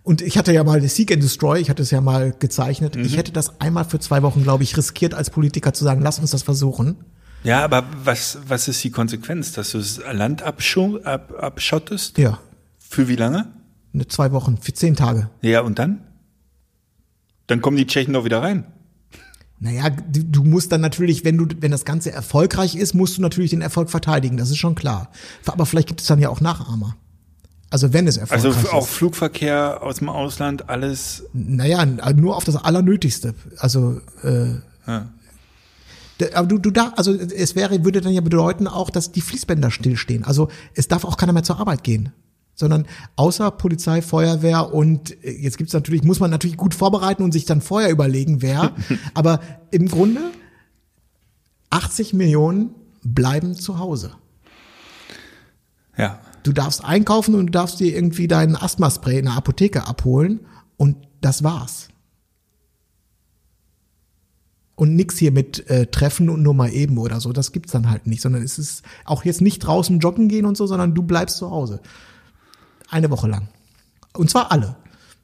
[0.04, 2.96] Und ich hatte ja mal das Seek and Destroy, ich hatte es ja mal gezeichnet.
[2.96, 6.20] Ich hätte das einmal für zwei Wochen, glaube ich, riskiert als Politiker zu sagen, lass
[6.20, 6.98] uns das versuchen.
[7.44, 9.54] ja, aber was, was ist die Konsequenz?
[9.54, 10.62] Dass du das Land ab,
[11.40, 12.20] abschottest?
[12.20, 12.38] Ja,
[12.78, 13.48] Für wie lange?
[13.94, 15.32] ne, zwei Wochen, für zehn Tage.
[15.42, 16.02] Ja, und dann?
[17.48, 18.66] Dann kommen die Tschechen doch wieder rein.
[19.60, 23.22] Naja, du, du musst dann natürlich, wenn du, wenn das Ganze erfolgreich ist, musst du
[23.22, 25.10] natürlich den Erfolg verteidigen, das ist schon klar.
[25.46, 26.96] Aber vielleicht gibt es dann ja auch Nachahmer.
[27.70, 28.90] Also wenn es Also erfolgreich f- auch ist.
[28.94, 31.24] Flugverkehr aus dem Ausland, alles.
[31.34, 33.34] Naja, nur auf das Allernötigste.
[33.58, 34.56] Also, äh,
[34.88, 35.08] Ja.
[36.34, 39.72] aber du, du da, also es wäre, würde dann ja bedeuten auch, dass die Fließbänder
[39.72, 40.24] stillstehen.
[40.26, 42.12] Also es darf auch keiner mehr zur Arbeit gehen.
[42.56, 42.88] Sondern
[43.18, 47.46] außer Polizei, Feuerwehr und äh, jetzt gibt's natürlich, muss man natürlich gut vorbereiten und sich
[47.46, 48.74] dann vorher überlegen, wer.
[49.14, 49.42] aber
[49.72, 50.22] im Grunde
[51.70, 52.72] 80 Millionen
[53.04, 54.12] bleiben zu Hause.
[55.98, 56.20] Ja.
[56.44, 60.42] Du darfst einkaufen und du darfst dir irgendwie deinen Asthmaspray in der Apotheke abholen
[60.78, 61.90] und das war's.
[64.76, 67.90] Und nix hier mit äh, Treffen und nur mal eben oder so, das gibt's dann
[67.90, 71.02] halt nicht, sondern es ist auch jetzt nicht draußen joggen gehen und so, sondern du
[71.02, 71.82] bleibst zu Hause.
[72.90, 73.48] Eine Woche lang.
[74.14, 74.76] Und zwar alle.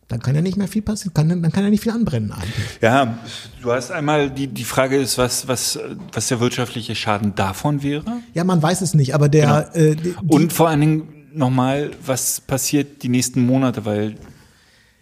[0.07, 2.79] Dann kann ja nicht mehr viel passieren, kann, dann kann ja nicht viel anbrennen eigentlich.
[2.81, 3.17] Ja,
[3.61, 5.79] du hast einmal, die, die Frage ist, was, was,
[6.11, 8.03] was der wirtschaftliche Schaden davon wäre.
[8.33, 12.41] Ja, man weiß es nicht, aber der äh, die, Und vor allen Dingen nochmal, was
[12.41, 14.17] passiert die nächsten Monate, weil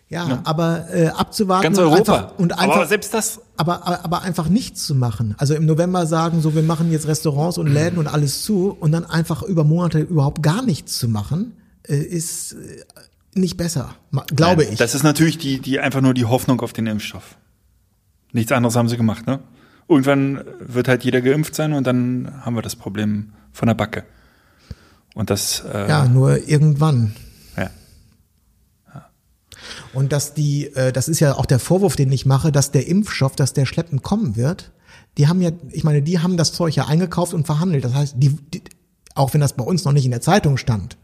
[0.10, 2.14] ja, aber äh, abzuwarten ganz und Europa.
[2.14, 5.36] einfach, und einfach Aber selbst das, aber, aber, aber einfach nichts zu machen.
[5.38, 8.92] Also im November sagen, so wir machen jetzt Restaurants und Läden und alles zu und
[8.92, 11.54] dann einfach über Monate überhaupt gar nichts zu machen,
[11.96, 12.84] ist äh,
[13.34, 13.96] nicht besser,
[14.36, 14.78] glaube ich.
[14.78, 17.38] das ist natürlich die, die einfach nur die Hoffnung auf den Impfstoff.
[18.32, 19.40] Nichts anderes haben sie gemacht, ne?
[19.88, 24.06] Irgendwann wird halt jeder geimpft sein und dann haben wir das Problem von der Backe.
[25.16, 27.16] Und das, äh, ja, nur irgendwann.
[27.58, 27.72] ja.
[29.94, 32.88] Und dass die, äh, das ist ja auch der Vorwurf, den ich mache, dass der
[32.88, 34.72] Impfstoff, dass der schleppend kommen wird.
[35.18, 37.84] Die haben ja, ich meine, die haben das Zeug ja eingekauft und verhandelt.
[37.84, 38.62] Das heißt, die, die
[39.16, 40.98] auch wenn das bei uns noch nicht in der Zeitung stand,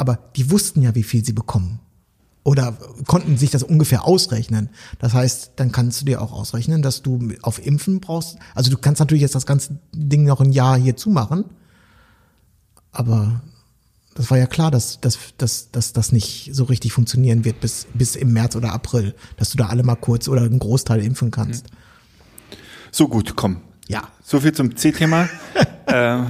[0.00, 1.78] aber die wussten ja, wie viel sie bekommen.
[2.42, 4.70] Oder konnten sich das ungefähr ausrechnen.
[4.98, 8.38] Das heißt, dann kannst du dir auch ausrechnen, dass du auf Impfen brauchst.
[8.54, 11.44] Also du kannst natürlich jetzt das ganze Ding noch ein Jahr hier zumachen.
[12.92, 13.42] Aber
[14.14, 17.86] das war ja klar, dass, dass, dass, dass das nicht so richtig funktionieren wird bis,
[17.92, 21.30] bis im März oder April, dass du da alle mal kurz oder einen Großteil impfen
[21.30, 21.66] kannst.
[22.90, 23.60] So gut, komm.
[23.86, 24.08] Ja.
[24.22, 25.28] So viel zum C-Thema.
[25.86, 26.22] äh,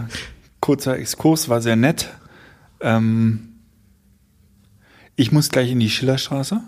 [0.61, 2.11] kurzer Exkurs, war sehr nett.
[2.81, 3.50] Ähm,
[5.21, 6.63] ich muss gleich in die Schillerstraße.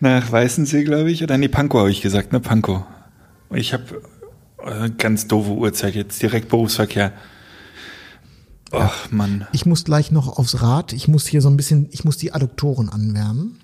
[0.00, 1.22] Nach Weißensee, glaube ich.
[1.22, 2.40] Oder nee, Pankow habe ich gesagt, ne?
[2.40, 2.82] Pankow.
[3.54, 4.02] Ich habe
[4.62, 7.14] äh, ganz doofe Uhrzeit jetzt, direkt Berufsverkehr.
[8.70, 9.46] Ach, Mann.
[9.52, 10.92] Ich muss gleich noch aufs Rad.
[10.92, 13.58] Ich muss hier so ein bisschen, ich muss die Adduktoren anwärmen.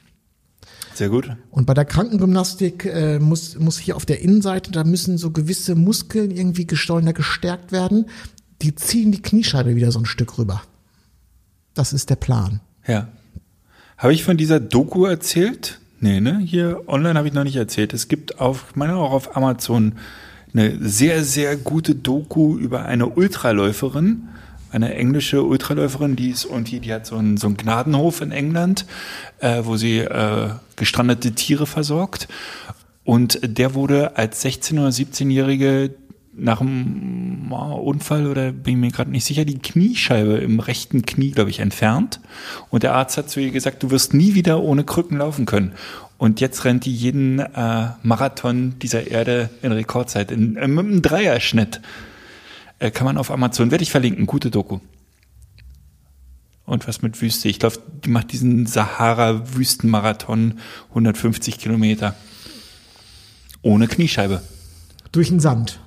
[0.94, 1.36] Sehr gut.
[1.50, 5.74] Und bei der Krankengymnastik äh, muss, muss hier auf der Innenseite, da müssen so gewisse
[5.74, 8.06] Muskeln irgendwie gesteuernder gestärkt werden.
[8.62, 10.62] Die ziehen die Kniescheibe wieder so ein Stück rüber.
[11.74, 12.60] Das ist der Plan.
[12.86, 13.08] Ja.
[13.96, 15.80] Habe ich von dieser Doku erzählt?
[16.00, 16.40] Nee, ne?
[16.44, 17.92] Hier online habe ich noch nicht erzählt.
[17.92, 19.94] Es gibt auf, ich meine auch auf Amazon
[20.52, 24.28] eine sehr, sehr gute Doku über eine Ultraläuferin,
[24.70, 28.86] eine englische Ultraläuferin, die ist irgendwie, die hat so einen, so einen Gnadenhof in England,
[29.38, 32.28] äh, wo sie äh, gestrandete Tiere versorgt.
[33.04, 35.94] Und der wurde als 16- oder 17-Jährige
[36.34, 41.32] nach einem Unfall oder bin ich mir gerade nicht sicher, die Kniescheibe im rechten Knie,
[41.32, 42.20] glaube ich, entfernt.
[42.70, 45.72] Und der Arzt hat zu ihr gesagt, du wirst nie wieder ohne Krücken laufen können.
[46.16, 51.02] Und jetzt rennt die jeden äh, Marathon dieser Erde in Rekordzeit, in, äh, mit einem
[51.02, 51.80] Dreierschnitt.
[52.78, 54.78] Äh, kann man auf Amazon, werde ich verlinken, gute Doku.
[56.64, 57.48] Und was mit Wüste?
[57.48, 60.60] Ich glaube, die macht diesen Sahara-Wüstenmarathon
[60.90, 62.14] 150 Kilometer.
[63.60, 64.42] Ohne Kniescheibe.
[65.10, 65.81] Durch den Sand.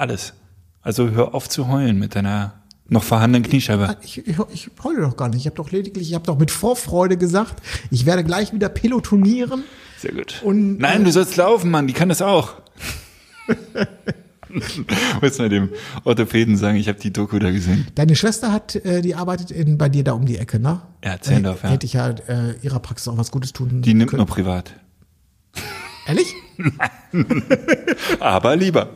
[0.00, 0.32] Alles.
[0.80, 2.54] Also hör auf zu heulen mit deiner
[2.88, 3.98] noch vorhandenen Kniescheibe.
[4.02, 5.40] Ich, ich, ich heule doch gar nicht.
[5.40, 9.62] Ich habe doch lediglich, ich habe doch mit Vorfreude gesagt, ich werde gleich wieder pelotonieren.
[9.98, 10.40] Sehr gut.
[10.42, 12.54] Und, Nein, äh, du sollst laufen, Mann, die kann das auch.
[15.20, 15.68] Muss mal dem
[16.04, 17.86] Orthopäden sagen, ich habe die Doku da gesehen.
[17.94, 20.80] Deine Schwester hat, äh, die arbeitet in, bei dir da um die Ecke, ne?
[21.04, 21.72] Ja, Zehndorf, Äh, ja.
[21.74, 24.20] Hätte ich ja äh, ihrer Praxis auch was Gutes tun Die nimmt können.
[24.20, 24.72] nur privat.
[26.06, 26.34] Ehrlich?
[28.20, 28.90] Aber lieber.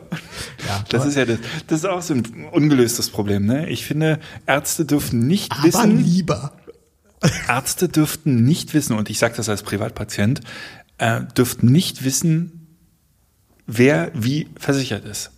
[0.67, 3.69] Ja, Das ist ja das, das ist auch so ein ungelöstes Problem, ne?
[3.69, 6.53] Ich finde, Ärzte dürfen nicht Aber wissen, lieber.
[7.47, 10.41] Ärzte dürften nicht wissen, und ich sage das als Privatpatient,
[10.97, 12.67] äh, dürften nicht wissen,
[13.67, 15.31] wer wie versichert ist.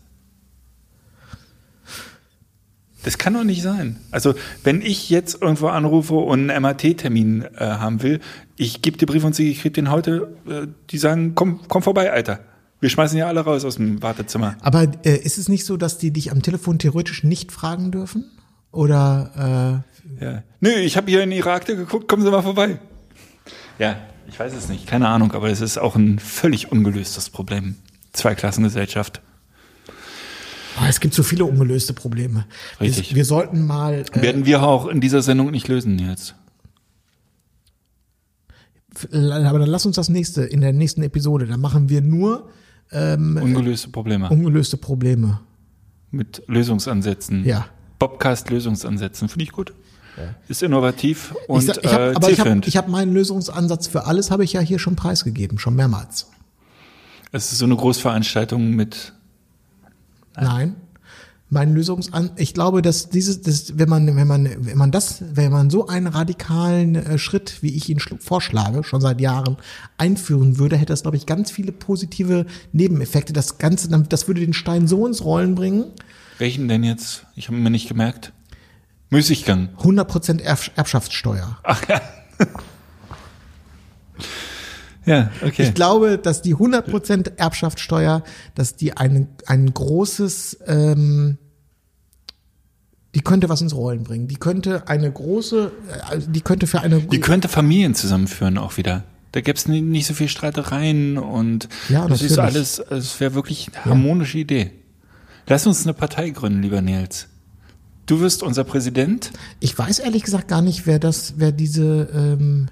[3.03, 3.97] Das kann doch nicht sein.
[4.11, 4.33] Also,
[4.63, 8.19] wenn ich jetzt irgendwo anrufe und einen MAT-Termin äh, haben will,
[8.55, 11.83] ich gebe dir Brief und Siegel, ich krieg den heute, äh, die sagen, komm, komm
[11.83, 12.39] vorbei, Alter.
[12.79, 14.55] Wir schmeißen ja alle raus aus dem Wartezimmer.
[14.61, 18.25] Aber äh, ist es nicht so, dass die dich am Telefon theoretisch nicht fragen dürfen?
[18.71, 19.83] Oder
[20.19, 20.43] Ja.
[20.59, 22.79] Nö, ich habe hier in Ihre Akte geguckt, kommen Sie mal vorbei.
[23.79, 27.75] Ja, ich weiß es nicht, keine Ahnung, aber es ist auch ein völlig ungelöstes Problem.
[28.13, 29.21] Zweiklassengesellschaft.
[30.81, 32.45] Oh, es gibt so viele ungelöste Probleme.
[32.79, 33.09] Richtig.
[33.11, 34.05] Wir, wir sollten mal.
[34.13, 36.35] Äh, Werden wir auch in dieser Sendung nicht lösen jetzt.
[39.11, 41.45] aber dann lass uns das nächste in der nächsten Episode.
[41.45, 42.49] Da machen wir nur
[42.89, 44.29] Ungelöste Probleme.
[44.29, 45.41] ungelöste Probleme.
[46.09, 47.43] Mit Lösungsansätzen.
[47.43, 47.65] Ja.
[47.99, 49.27] Bobcast Lösungsansätzen.
[49.27, 49.73] Finde ich gut.
[50.47, 52.67] Ist innovativ und ich, sag- ich hab, äh, aber ich habe zielführend.
[52.67, 56.27] ich hab meinen Lösungsansatz für alles habe ich ja hier schon preisgegeben, schon mehrmals.
[57.33, 59.13] es ist so eine Großveranstaltung mit
[60.41, 60.75] Nein.
[61.49, 65.49] Mein Lösungsansatz, ich glaube, dass dieses, das, wenn man, wenn man, wenn man das, wenn
[65.49, 69.55] man so einen radikalen äh, Schritt, wie ich ihn vorschlage, schon seit Jahren
[69.97, 73.31] einführen würde, hätte das, glaube ich, ganz viele positive Nebeneffekte.
[73.31, 75.85] Das Ganze, das würde den Stein so ins Rollen bringen.
[76.37, 77.25] welchen denn jetzt?
[77.35, 78.33] Ich habe mir nicht gemerkt.
[79.09, 79.69] Müßiggang.
[79.79, 81.59] 100% Erb Erbschaftssteuer.
[81.87, 82.01] Ja,
[85.41, 85.63] okay.
[85.63, 88.23] Ich glaube, dass die 100% Erbschaftssteuer,
[88.55, 91.37] dass die ein, ein großes, ähm,
[93.15, 94.27] die könnte was ins Rollen bringen.
[94.27, 95.71] Die könnte eine große,
[96.11, 99.03] äh, die könnte für eine, Die könnte Familien zusammenführen auch wieder.
[99.31, 103.69] Da gäbe es nicht so viel Streitereien und Ja, das ist alles, es wäre wirklich
[103.73, 104.71] eine harmonische Idee.
[105.47, 107.27] Lass uns eine Partei gründen, lieber Nils.
[108.05, 109.31] Du wirst unser Präsident.
[109.59, 112.67] ich weiß ehrlich gesagt gar nicht, wer das, wer diese, ähm,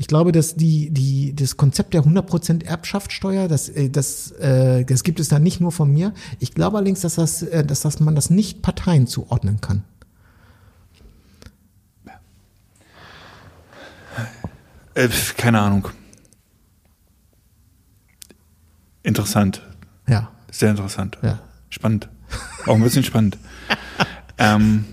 [0.00, 5.02] ich glaube, dass die, die, das Konzept der 100% Erbschaftssteuer, das, äh, das, äh, das
[5.02, 6.14] gibt es da nicht nur von mir.
[6.38, 9.82] Ich glaube allerdings, dass das, äh, dass das man das nicht Parteien zuordnen kann.
[14.94, 15.88] Äh, keine Ahnung.
[19.02, 19.66] Interessant.
[20.06, 21.18] Ja, Sehr interessant.
[21.22, 21.40] ja.
[21.70, 22.08] Spannend.
[22.66, 23.36] Auch ein bisschen spannend.
[24.38, 24.84] ähm,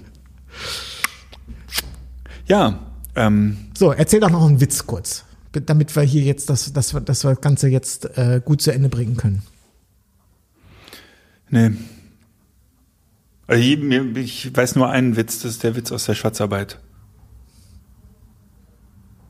[2.48, 2.85] ja,
[3.16, 7.28] ähm, So, erzähl doch noch einen Witz kurz, damit wir hier jetzt das, das, das
[7.42, 9.44] Ganze jetzt äh, gut zu Ende bringen können.
[11.50, 11.72] nee.
[13.48, 16.80] Also ich, ich weiß nur einen Witz, das ist der Witz aus der Schwarzarbeit.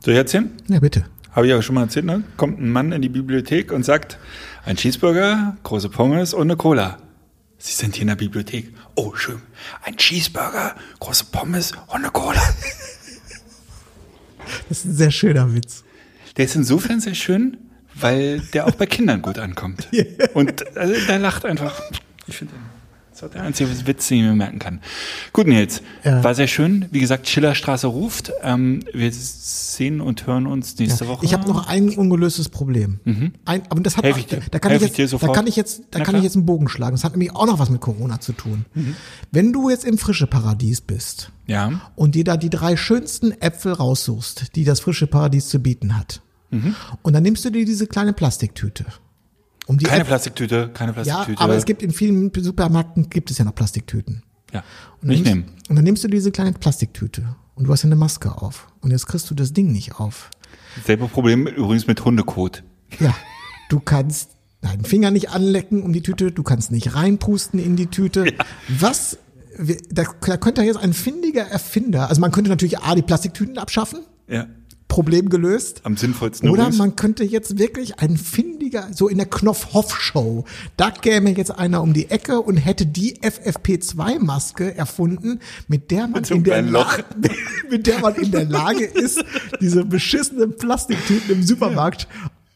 [0.03, 0.51] Soll ich erzählen?
[0.69, 1.05] Ja, bitte.
[1.31, 2.23] Habe ich aber schon mal erzählt, ne?
[2.37, 4.17] Kommt ein Mann in die Bibliothek und sagt,
[4.63, 6.97] ein Cheeseburger, große Pommes und eine Cola.
[7.57, 8.73] Sie sind hier in der Bibliothek.
[8.95, 9.41] Oh, schön.
[9.83, 12.41] Ein Cheeseburger, große Pommes und eine Cola.
[14.69, 15.83] Das ist ein sehr schöner Witz.
[16.37, 17.57] Der ist insofern sehr schön,
[17.93, 19.87] weil der auch bei Kindern gut ankommt.
[20.33, 21.81] Und also, der lacht einfach.
[22.27, 22.53] Ich finde,
[23.15, 24.81] das ist der einzige Witz, den ich mir merken kann.
[25.33, 25.81] Gut, Nils.
[26.03, 26.23] Ja.
[26.23, 26.85] War sehr schön.
[26.91, 28.31] Wie gesagt, Schillerstraße ruft.
[28.43, 31.25] Ähm, wir sehen und hören uns nächste Woche.
[31.25, 32.99] Ich habe noch ein ungelöstes Problem.
[33.45, 34.41] Ein, aber das hat Helf ich dir.
[34.51, 35.35] da kann Helf ich ich dir jetzt, da sofort.
[35.35, 36.17] kann ich jetzt, da Na kann klar.
[36.19, 36.95] ich jetzt einen Bogen schlagen.
[36.95, 38.65] Das hat nämlich auch noch was mit Corona zu tun.
[38.73, 38.95] Mhm.
[39.31, 41.81] Wenn du jetzt im frische Paradies bist Ja.
[41.95, 46.21] und dir da die drei schönsten Äpfel raussuchst, die das frische Paradies zu bieten hat,
[46.51, 46.75] Mhm.
[47.01, 48.85] und dann nimmst du dir diese kleine Plastiktüte.
[49.67, 51.41] Um die Keine Äpfel- Plastiktüte, keine Ja, Plastiktüte.
[51.41, 54.23] aber es gibt in vielen Supermärkten gibt es ja noch Plastiktüten.
[54.53, 54.59] Ja.
[54.59, 54.65] Und
[55.01, 55.57] dann Nicht nimmst- nehmen.
[55.69, 58.67] Und dann nimmst du diese kleine Plastiktüte und du hast ja eine Maske auf.
[58.81, 60.29] Und jetzt kriegst du das Ding nicht auf.
[60.85, 62.63] Selbe Problem übrigens mit Hundekot.
[62.99, 63.15] Ja,
[63.69, 67.87] du kannst deinen Finger nicht anlecken um die Tüte, du kannst nicht reinpusten in die
[67.87, 68.25] Tüte.
[68.67, 69.17] Was,
[69.91, 73.99] da, da könnte jetzt ein findiger Erfinder, also man könnte natürlich A, die Plastiktüten abschaffen,
[74.27, 74.45] Ja.
[74.87, 75.81] Problem gelöst.
[75.83, 76.77] Am sinnvollsten Oder übrigens.
[76.77, 80.45] man könnte jetzt wirklich ein findiger, so in der Knopf-Hoff-Show,
[80.77, 86.23] da käme jetzt einer um die Ecke und hätte die FFP2-Maske erfunden, mit der man
[86.23, 86.97] in der Loch.
[86.97, 87.05] Lage,
[87.69, 89.23] mit der man in der Lage ist,
[89.59, 92.07] diese beschissenen Plastiktüten im Supermarkt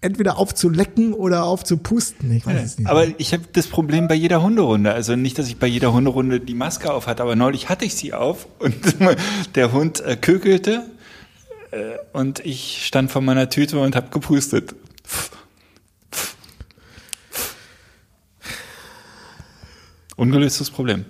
[0.01, 2.31] entweder aufzulecken oder aufzupusten.
[2.31, 2.89] Ich weiß es nicht.
[2.89, 4.93] Aber ich habe das Problem bei jeder Hunderunde.
[4.93, 7.95] Also nicht, dass ich bei jeder Hunderunde die Maske auf hatte, aber neulich hatte ich
[7.95, 8.75] sie auf und
[9.55, 10.85] der Hund äh, kökelte
[12.13, 14.75] und ich stand vor meiner Tüte und habe gepustet.
[20.15, 21.05] Ungelöstes Problem.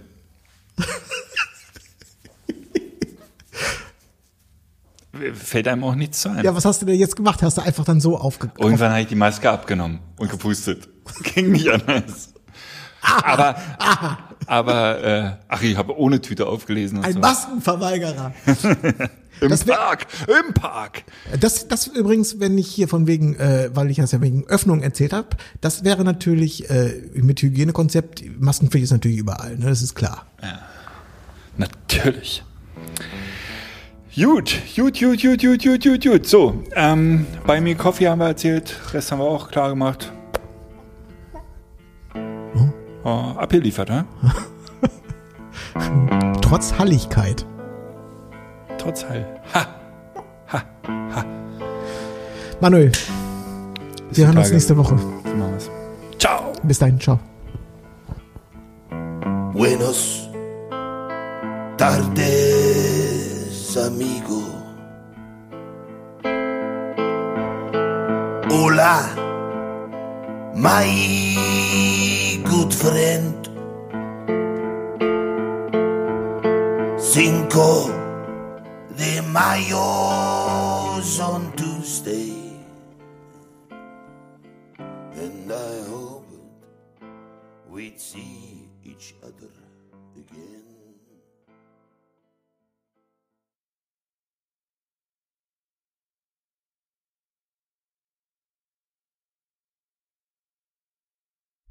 [5.34, 6.46] Fällt einem auch nichts zu ein.
[6.46, 7.42] ja, was hast du denn jetzt gemacht?
[7.42, 8.52] Hast du einfach dann so aufge...
[8.58, 10.88] Irgendwann habe ich die Maske abgenommen und gepustet.
[11.24, 12.34] Ging nicht anders.
[13.02, 13.56] Aber,
[14.46, 17.04] aber, äh, ach, ich habe ohne Tüte aufgelesen.
[17.04, 17.20] Ein so.
[17.20, 18.34] Maskenverweigerer.
[19.42, 21.04] Im das wär- Park, im Park.
[21.40, 24.82] Das, das übrigens, wenn ich hier von wegen, äh, weil ich das ja wegen Öffnung
[24.82, 25.30] erzählt habe,
[25.62, 29.68] das wäre natürlich äh, mit Hygienekonzept, Maskenpflicht ist natürlich überall, ne?
[29.68, 30.26] das ist klar.
[31.58, 32.44] Natürlich.
[34.14, 36.28] Gut, gut, gut, gut, gut, gut, gut, gut.
[36.28, 40.12] So, ähm, bei mir Coffee haben wir erzählt, Rest haben wir auch klar gemacht.
[43.04, 44.04] Oh, abgeliefert, hä?
[46.42, 47.46] Trotz Halligkeit.
[48.78, 49.26] Trotz Heil.
[49.54, 49.66] Ha!
[52.62, 52.92] Manuel,
[54.12, 54.54] wir hören uns Tage.
[54.56, 54.98] nächste Woche.
[56.18, 56.52] Ciao!
[56.64, 57.20] Bis dahin, ciao.
[59.54, 60.30] Buenos
[61.78, 64.44] tardes, amigo.
[68.50, 69.00] Hola,
[70.60, 70.84] my
[72.44, 73.48] good friend.
[77.00, 77.88] Cinco
[78.98, 82.36] de Mayo's on Tuesday.
[85.16, 86.28] And I hope
[87.70, 89.16] we'd see each